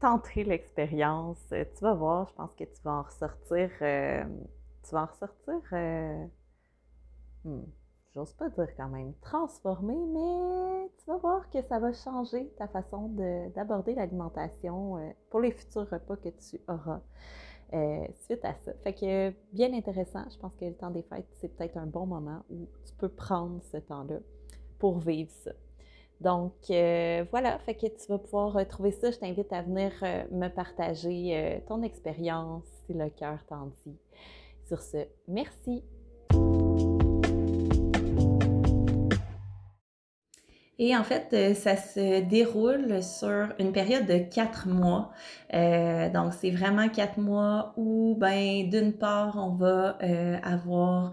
tenter 0.01 0.45
l'expérience. 0.45 1.39
Tu 1.51 1.83
vas 1.83 1.95
voir, 1.95 2.29
je 2.29 2.35
pense 2.35 2.55
que 2.55 2.65
tu 2.65 2.83
vas 2.85 2.93
en 2.93 3.03
ressortir 3.03 3.71
tu 3.79 4.95
vas 4.95 5.03
en 5.03 5.07
ressortir 5.07 5.61
hmm, 7.45 7.63
j'ose 8.17 8.33
pas 8.33 8.49
dire 8.49 8.75
quand 8.77 8.89
même 8.89 9.13
transformer, 9.21 9.95
mais 9.95 10.91
tu 10.99 11.05
vas 11.07 11.19
voir 11.19 11.51
que 11.51 11.61
ça 11.63 11.79
va 11.79 11.93
changer 11.93 12.49
ta 12.57 12.67
façon 12.67 13.11
d'aborder 13.55 13.95
l'alimentation 13.95 14.97
euh, 14.97 15.11
pour 15.29 15.41
les 15.41 15.53
futurs 15.53 15.87
repas 15.91 16.17
que 16.17 16.31
tu 16.31 16.59
auras 16.67 17.03
euh, 17.75 18.07
suite 18.25 18.43
à 18.45 18.55
ça. 18.55 18.73
Fait 18.83 18.95
que 18.95 19.35
bien 19.53 19.73
intéressant, 19.75 20.25
je 20.31 20.39
pense 20.39 20.57
que 20.57 20.65
le 20.65 20.75
temps 20.75 20.91
des 20.91 21.03
fêtes, 21.03 21.29
c'est 21.41 21.55
peut-être 21.55 21.77
un 21.77 21.87
bon 21.87 22.07
moment 22.07 22.43
où 22.49 22.67
tu 22.87 22.95
peux 22.95 23.11
prendre 23.11 23.63
ce 23.65 23.77
temps-là 23.77 24.21
pour 24.79 24.99
vivre 24.99 25.31
ça. 25.31 25.53
Donc 26.23 26.55
euh, 26.71 27.27
voilà, 27.31 27.59
fait 27.59 27.75
que 27.75 27.87
tu 27.87 28.09
vas 28.09 28.19
pouvoir 28.19 28.55
retrouver 28.55 28.93
ça. 28.93 29.11
Je 29.11 29.19
t'invite 29.19 29.53
à 29.53 29.61
venir 29.61 29.93
me 30.31 30.49
partager 30.49 31.63
ton 31.69 31.83
expérience 31.83 32.65
si 32.87 32.95
le 32.95 33.11
cœur 33.11 33.45
t'en 33.47 33.67
dit. 33.85 33.99
Sur 34.65 34.81
ce, 34.81 35.07
merci. 35.29 35.85
Et 40.79 40.95
en 40.95 41.05
fait, 41.05 41.29
euh, 41.33 41.55
ça 41.55 41.77
se 41.77 42.21
déroule 42.21 43.03
sur 43.03 43.49
une 43.59 43.73
période 43.73 44.07
de 44.07 44.19
quatre 44.19 44.69
mois. 44.69 45.11
Euh, 45.55 46.11
donc, 46.11 46.35
c'est 46.35 46.51
vraiment 46.51 46.89
quatre 46.91 47.19
mois 47.19 47.73
où, 47.79 48.15
ben, 48.19 48.69
d'une 48.69 48.93
part, 48.93 49.37
on 49.39 49.55
va 49.55 49.99
euh, 50.03 50.37
avoir 50.43 51.13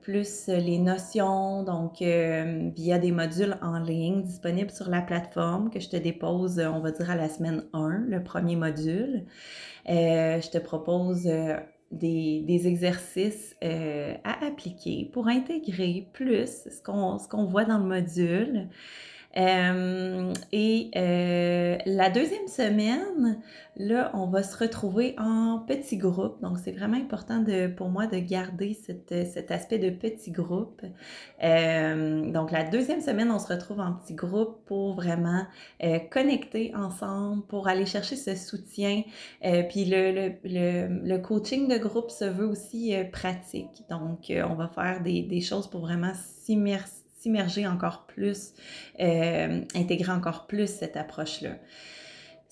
plus 0.00 0.46
les 0.46 0.78
notions, 0.78 1.64
donc 1.64 1.98
via 2.00 2.98
des 2.98 3.12
modules 3.12 3.58
en 3.60 3.78
ligne 3.78 4.22
disponibles 4.22 4.70
sur 4.70 4.88
la 4.88 5.02
plateforme 5.02 5.68
que 5.68 5.80
je 5.80 5.90
te 5.90 5.96
dépose, 5.98 6.58
on 6.60 6.80
va 6.80 6.92
dire 6.92 7.10
à 7.10 7.14
la 7.14 7.28
semaine 7.28 7.64
1, 7.74 8.06
le 8.08 8.22
premier 8.24 8.56
module. 8.56 9.26
je 9.86 10.50
te 10.50 10.56
propose 10.56 11.28
des, 11.90 12.66
exercices 12.66 13.56
euh, 13.64 14.14
à 14.24 14.46
appliquer 14.46 15.10
pour 15.12 15.28
intégrer 15.28 16.08
plus 16.12 16.68
ce 16.68 16.82
qu'on 16.82 17.18
qu'on 17.18 17.44
voit 17.44 17.64
dans 17.64 17.78
le 17.78 17.84
module. 17.84 18.68
Euh, 19.36 20.32
et 20.50 20.90
euh, 20.96 21.78
la 21.86 22.10
deuxième 22.10 22.48
semaine, 22.48 23.40
là, 23.76 24.10
on 24.14 24.26
va 24.26 24.42
se 24.42 24.56
retrouver 24.56 25.14
en 25.18 25.60
petits 25.66 25.98
groupes. 25.98 26.40
Donc, 26.42 26.58
c'est 26.58 26.72
vraiment 26.72 26.96
important 26.96 27.38
de, 27.40 27.68
pour 27.68 27.90
moi 27.90 28.06
de 28.06 28.18
garder 28.18 28.74
cet 28.74 29.50
aspect 29.50 29.78
de 29.78 29.90
petit 29.90 30.32
groupe. 30.32 30.82
Euh, 31.44 32.30
donc, 32.32 32.50
la 32.50 32.64
deuxième 32.64 33.00
semaine, 33.00 33.30
on 33.30 33.38
se 33.38 33.52
retrouve 33.52 33.80
en 33.80 33.92
petits 33.92 34.14
groupes 34.14 34.64
pour 34.66 34.94
vraiment 34.94 35.46
connecter 36.10 36.74
ensemble, 36.74 37.46
pour 37.46 37.68
aller 37.68 37.86
chercher 37.86 38.16
ce 38.16 38.34
soutien. 38.34 39.02
puis, 39.68 39.84
le, 39.84 40.12
le, 40.12 40.32
le, 40.44 40.88
le, 41.04 41.18
coaching 41.18 41.68
de 41.68 41.78
groupe 41.78 42.10
se 42.10 42.24
veut 42.24 42.46
aussi 42.46 42.94
pratique. 43.12 43.84
Donc, 43.88 44.30
on 44.30 44.54
va 44.54 44.68
faire 44.68 45.02
des, 45.02 45.22
des 45.22 45.40
choses 45.40 45.68
pour 45.68 45.80
vraiment 45.82 46.12
s'immerser 46.14 46.99
s'immerger 47.20 47.66
encore 47.66 48.06
plus, 48.06 48.52
euh, 49.00 49.62
intégrer 49.74 50.12
encore 50.12 50.46
plus 50.46 50.68
cette 50.68 50.96
approche-là. 50.96 51.50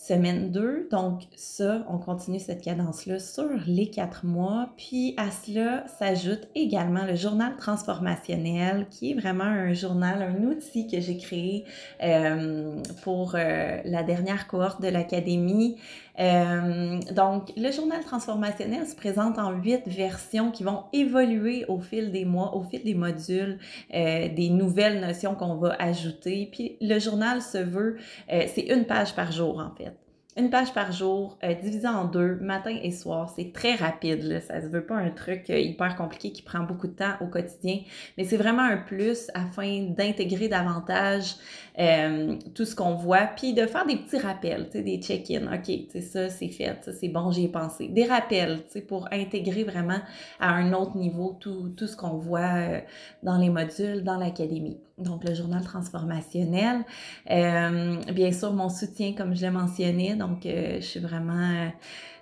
Semaine 0.01 0.53
2, 0.53 0.89
donc 0.93 1.23
ça, 1.35 1.85
on 1.89 1.99
continue 1.99 2.39
cette 2.39 2.63
cadence-là 2.63 3.19
sur 3.19 3.51
les 3.67 3.91
quatre 3.91 4.25
mois. 4.25 4.71
Puis 4.77 5.13
à 5.17 5.31
cela 5.33 5.85
s'ajoute 5.99 6.49
également 6.55 7.05
le 7.05 7.17
journal 7.17 7.57
transformationnel, 7.57 8.87
qui 8.91 9.11
est 9.11 9.15
vraiment 9.15 9.43
un 9.43 9.73
journal, 9.73 10.23
un 10.23 10.45
outil 10.45 10.87
que 10.87 11.01
j'ai 11.01 11.19
créé 11.19 11.65
euh, 12.03 12.81
pour 13.03 13.35
euh, 13.35 13.79
la 13.85 14.05
dernière 14.05 14.47
cohorte 14.47 14.81
de 14.81 14.89
l'Académie. 14.89 15.77
Euh, 16.19 17.01
donc, 17.13 17.53
le 17.57 17.71
journal 17.71 18.03
transformationnel 18.03 18.87
se 18.87 18.97
présente 18.97 19.39
en 19.39 19.53
huit 19.53 19.83
versions 19.87 20.51
qui 20.51 20.65
vont 20.65 20.85
évoluer 20.93 21.65
au 21.69 21.81
fil 21.81 22.11
des 22.11 22.25
mois, 22.25 22.57
au 22.57 22.63
fil 22.63 22.83
des 22.83 22.95
modules, 22.95 23.59
euh, 23.95 24.29
des 24.29 24.51
nouvelles 24.51 25.01
notions 25.01 25.35
qu'on 25.35 25.57
va 25.57 25.75
ajouter. 25.79 26.49
Puis, 26.51 26.77
le 26.81 26.99
journal 26.99 27.43
se 27.43 27.59
veut, 27.59 27.99
euh, 28.33 28.45
c'est 28.53 28.63
une 28.63 28.85
page 28.85 29.15
par 29.15 29.33
jour 29.33 29.59
en 29.59 29.75
fait. 29.77 29.95
Une 30.39 30.51
page 30.51 30.73
par 30.73 30.93
jour, 30.93 31.37
euh, 31.43 31.53
divisée 31.55 31.89
en 31.89 32.05
deux, 32.05 32.37
matin 32.37 32.75
et 32.83 32.93
soir. 32.93 33.33
C'est 33.35 33.53
très 33.53 33.75
rapide, 33.75 34.41
ça 34.47 34.63
se 34.63 34.69
veut 34.69 34.87
pas 34.87 34.95
un 34.95 35.11
truc 35.11 35.51
euh, 35.51 35.59
hyper 35.59 35.97
compliqué 35.97 36.31
qui 36.31 36.43
prend 36.43 36.61
beaucoup 36.61 36.87
de 36.87 36.93
temps 36.93 37.15
au 37.21 37.27
quotidien, 37.27 37.81
mais 38.17 38.25
c'est 38.25 38.37
vraiment 38.37 38.63
un 38.63 38.77
plus 38.77 39.31
afin 39.35 39.89
d'intégrer 39.97 40.49
davantage 40.49 41.35
euh, 41.79 42.37
tout 42.55 42.65
ce 42.65 42.77
qu'on 42.77 42.95
voit, 42.95 43.29
puis 43.37 43.53
de 43.53 43.67
faire 43.67 43.85
des 43.85 43.97
petits 43.97 44.19
rappels, 44.19 44.69
des 44.73 45.01
check-in. 45.03 45.53
OK, 45.53 46.01
ça 46.03 46.29
c'est 46.29 46.49
fait, 46.49 46.89
c'est 46.99 47.09
bon, 47.09 47.33
j'y 47.33 47.47
ai 47.47 47.49
pensé. 47.49 47.89
Des 47.89 48.05
rappels 48.05 48.61
pour 48.87 49.09
intégrer 49.13 49.65
vraiment 49.65 50.01
à 50.39 50.51
un 50.51 50.73
autre 50.73 50.97
niveau 50.97 51.37
tout 51.41 51.87
ce 51.87 51.97
qu'on 51.97 52.17
voit 52.17 52.81
dans 53.23 53.39
les 53.39 53.51
modules, 53.51 54.05
dans 54.05 54.17
l'académie. 54.17 54.79
Donc 54.99 55.25
le 55.25 55.35
journal 55.35 55.63
transformationnel, 55.63 56.85
bien 57.27 58.33
sûr 58.33 58.53
mon 58.53 58.69
soutien 58.69 59.15
comme 59.15 59.35
je 59.35 59.43
l'ai 59.43 59.51
mentionné, 59.51 60.15
donc, 60.15 60.47
euh, 60.47 60.77
je 60.81 60.87
suis 60.87 61.01
vraiment, 61.01 61.71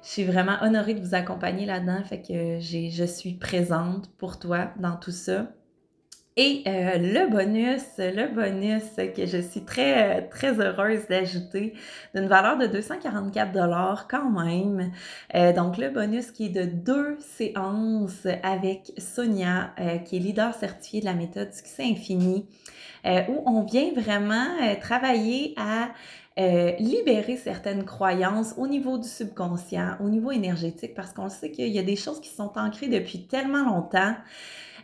je 0.02 0.08
suis 0.08 0.24
vraiment 0.24 0.56
honorée 0.62 0.94
de 0.94 1.00
vous 1.00 1.14
accompagner 1.14 1.66
là-dedans. 1.66 2.02
Fait 2.04 2.20
que 2.20 2.60
je 2.60 3.04
suis 3.04 3.34
présente 3.34 4.10
pour 4.18 4.38
toi 4.38 4.70
dans 4.78 4.96
tout 4.96 5.10
ça. 5.12 5.48
Et 6.38 6.62
euh, 6.66 6.98
le 6.98 7.30
bonus, 7.30 7.82
le 7.96 8.26
bonus 8.26 8.82
que 9.14 9.24
je 9.24 9.38
suis 9.38 9.64
très, 9.64 10.28
très 10.28 10.60
heureuse 10.60 11.06
d'ajouter, 11.08 11.72
d'une 12.14 12.26
valeur 12.26 12.58
de 12.58 12.66
244 12.66 13.52
dollars 13.52 14.06
quand 14.06 14.28
même. 14.28 14.92
Euh, 15.34 15.54
donc, 15.54 15.78
le 15.78 15.88
bonus 15.88 16.30
qui 16.32 16.46
est 16.46 16.48
de 16.50 16.64
deux 16.64 17.16
séances 17.20 18.26
avec 18.42 18.92
Sonia, 18.98 19.74
qui 20.04 20.16
est 20.16 20.20
leader 20.20 20.52
certifié 20.54 21.00
de 21.00 21.06
la 21.06 21.14
méthode 21.14 21.54
Succès 21.54 21.84
Infini, 21.84 22.46
où 23.06 23.42
on 23.46 23.62
vient 23.62 23.92
vraiment 23.94 24.46
travailler 24.80 25.54
à 25.56 25.88
euh, 26.38 26.72
libérer 26.78 27.38
certaines 27.38 27.86
croyances 27.86 28.52
au 28.58 28.66
niveau 28.66 28.98
du 28.98 29.08
subconscient, 29.08 29.96
au 30.00 30.10
niveau 30.10 30.32
énergétique, 30.32 30.92
parce 30.94 31.14
qu'on 31.14 31.30
sait 31.30 31.50
qu'il 31.50 31.68
y 31.68 31.78
a 31.78 31.82
des 31.82 31.96
choses 31.96 32.20
qui 32.20 32.28
sont 32.28 32.52
ancrées 32.56 32.88
depuis 32.88 33.26
tellement 33.26 33.64
longtemps 33.64 34.14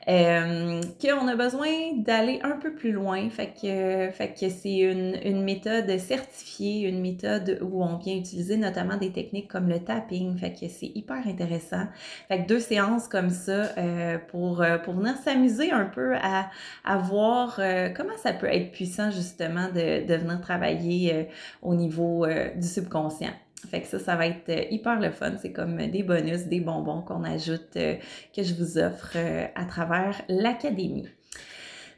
euh, 0.09 0.81
qu'on 1.01 1.29
a 1.29 1.37
besoin 1.37 1.69
d'aller 1.97 2.41
un 2.43 2.57
peu 2.57 2.75
plus 2.75 2.93
loin. 2.93 3.29
Fait 3.31 3.53
que, 3.55 4.11
fait 4.11 4.35
que 4.39 4.49
c'est 4.49 4.79
une, 4.79 5.17
une, 5.25 5.43
méthode 5.43 5.97
certifiée, 5.99 6.89
une 6.89 7.01
méthode 7.01 7.59
où 7.63 7.85
on 7.85 7.97
vient 7.99 8.17
utiliser 8.17 8.57
notamment 8.57 8.97
des 8.97 9.13
techniques 9.13 9.49
comme 9.49 9.69
le 9.69 9.79
tapping. 9.79 10.37
Fait 10.37 10.53
que 10.53 10.69
c'est 10.69 10.91
hyper 10.95 11.27
intéressant. 11.27 11.87
Fait 12.29 12.43
que 12.43 12.49
deux 12.49 12.61
séances 12.61 13.09
comme 13.09 13.31
ça 13.31 13.71
euh, 13.79 14.19
pour, 14.29 14.63
euh, 14.63 14.79
pour 14.79 14.95
venir 14.95 15.17
s'amuser 15.17 15.71
un 15.71 15.85
peu 15.85 16.15
à, 16.17 16.51
à 16.85 16.97
voir 16.99 17.57
euh, 17.59 17.89
comment 17.91 18.17
ça 18.17 18.33
peut 18.33 18.47
être 18.47 18.73
puissant 18.73 19.11
justement 19.11 19.69
de, 19.69 20.07
de 20.07 20.15
venir 20.15 20.41
travailler 20.41 21.29
au 21.63 21.75
niveau 21.75 22.27
du 22.57 22.67
subconscient. 22.67 23.33
Fait 23.69 23.81
que 23.81 23.87
ça, 23.87 23.99
ça 23.99 24.17
va 24.17 24.27
être 24.27 24.49
euh, 24.49 24.65
hyper 24.71 24.99
le 24.99 25.11
fun. 25.11 25.33
C'est 25.41 25.53
comme 25.53 25.77
des 25.77 26.03
bonus, 26.03 26.47
des 26.47 26.61
bonbons 26.61 27.03
qu'on 27.03 27.25
ajoute, 27.25 27.77
euh, 27.77 27.95
que 28.35 28.43
je 28.43 28.55
vous 28.55 28.79
offre 28.79 29.13
euh, 29.17 29.47
à 29.55 29.65
travers 29.65 30.21
l'académie. 30.29 31.09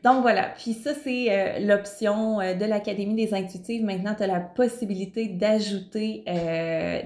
Donc 0.03 0.21
voilà, 0.21 0.51
puis 0.59 0.75
ça 0.75 0.91
c'est 0.93 1.61
l'option 1.61 2.37
de 2.37 2.65
l'Académie 2.67 3.15
des 3.15 3.33
intuitives. 3.33 3.83
Maintenant, 3.83 4.15
tu 4.15 4.23
as 4.23 4.27
la 4.27 4.41
possibilité 4.41 5.29
d'ajouter 5.29 6.25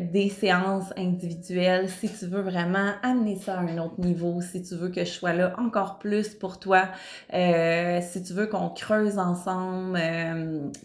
des 0.00 0.28
séances 0.28 0.92
individuelles 0.96 1.88
si 1.88 2.08
tu 2.08 2.26
veux 2.26 2.40
vraiment 2.40 2.94
amener 3.04 3.36
ça 3.36 3.54
à 3.54 3.60
un 3.60 3.78
autre 3.78 4.00
niveau, 4.00 4.40
si 4.40 4.64
tu 4.64 4.74
veux 4.74 4.88
que 4.88 5.04
je 5.04 5.10
sois 5.12 5.32
là 5.32 5.54
encore 5.58 6.00
plus 6.00 6.34
pour 6.34 6.58
toi, 6.58 6.88
si 7.30 8.22
tu 8.24 8.32
veux 8.32 8.48
qu'on 8.48 8.70
creuse 8.70 9.16
ensemble 9.16 10.00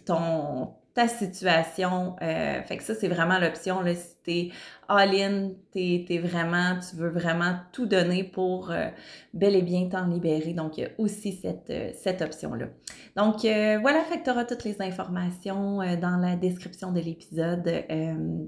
ton 0.06 0.70
ta 0.94 1.08
situation. 1.08 2.16
Euh, 2.22 2.62
fait 2.62 2.78
que 2.78 2.84
ça, 2.84 2.94
c'est 2.94 3.08
vraiment 3.08 3.40
l'option. 3.40 3.82
Là, 3.82 3.96
si 3.96 4.16
t'es 4.24 4.50
all-in, 4.88 5.52
t'es, 5.72 6.06
es 6.08 6.20
vraiment, 6.20 6.78
tu 6.80 6.96
veux 6.96 7.10
vraiment 7.10 7.56
tout 7.72 7.88
donner 7.88 8.24
pour 8.24 8.70
euh, 8.72 8.88
bel 9.34 9.56
et 9.56 9.64
bien 9.64 9.88
t'en 9.90 10.06
libérer. 10.06 10.54
Donc, 10.54 10.78
il 10.78 10.82
y 10.82 10.86
a 10.86 10.90
aussi 11.00 11.34
cette, 11.34 11.70
euh, 11.72 11.90
cette 11.96 12.22
option-là. 12.22 12.68
Donc, 13.16 13.42
voilà, 13.42 14.02
fait 14.04 14.20
que 14.20 14.24
tu 14.24 14.30
auras 14.32 14.46
toutes 14.46 14.64
les 14.64 14.82
informations 14.82 15.78
dans 16.02 16.18
la 16.18 16.36
description 16.36 16.92
de 16.92 17.00
l'épisode. 17.00 17.72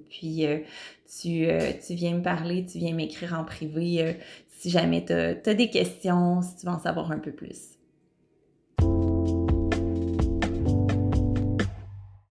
puis, 0.09 0.47
tu, 1.07 1.47
tu 1.85 1.93
viens 1.93 2.15
me 2.15 2.23
parler, 2.23 2.65
tu 2.65 2.79
viens 2.79 2.95
m'écrire 2.95 3.37
en 3.39 3.43
privé 3.43 4.17
si 4.57 4.71
jamais 4.71 5.05
tu 5.05 5.13
as 5.13 5.53
des 5.53 5.69
questions, 5.69 6.41
si 6.41 6.55
tu 6.55 6.65
veux 6.65 6.71
en 6.71 6.79
savoir 6.79 7.11
un 7.11 7.19
peu 7.19 7.31
plus. 7.31 7.74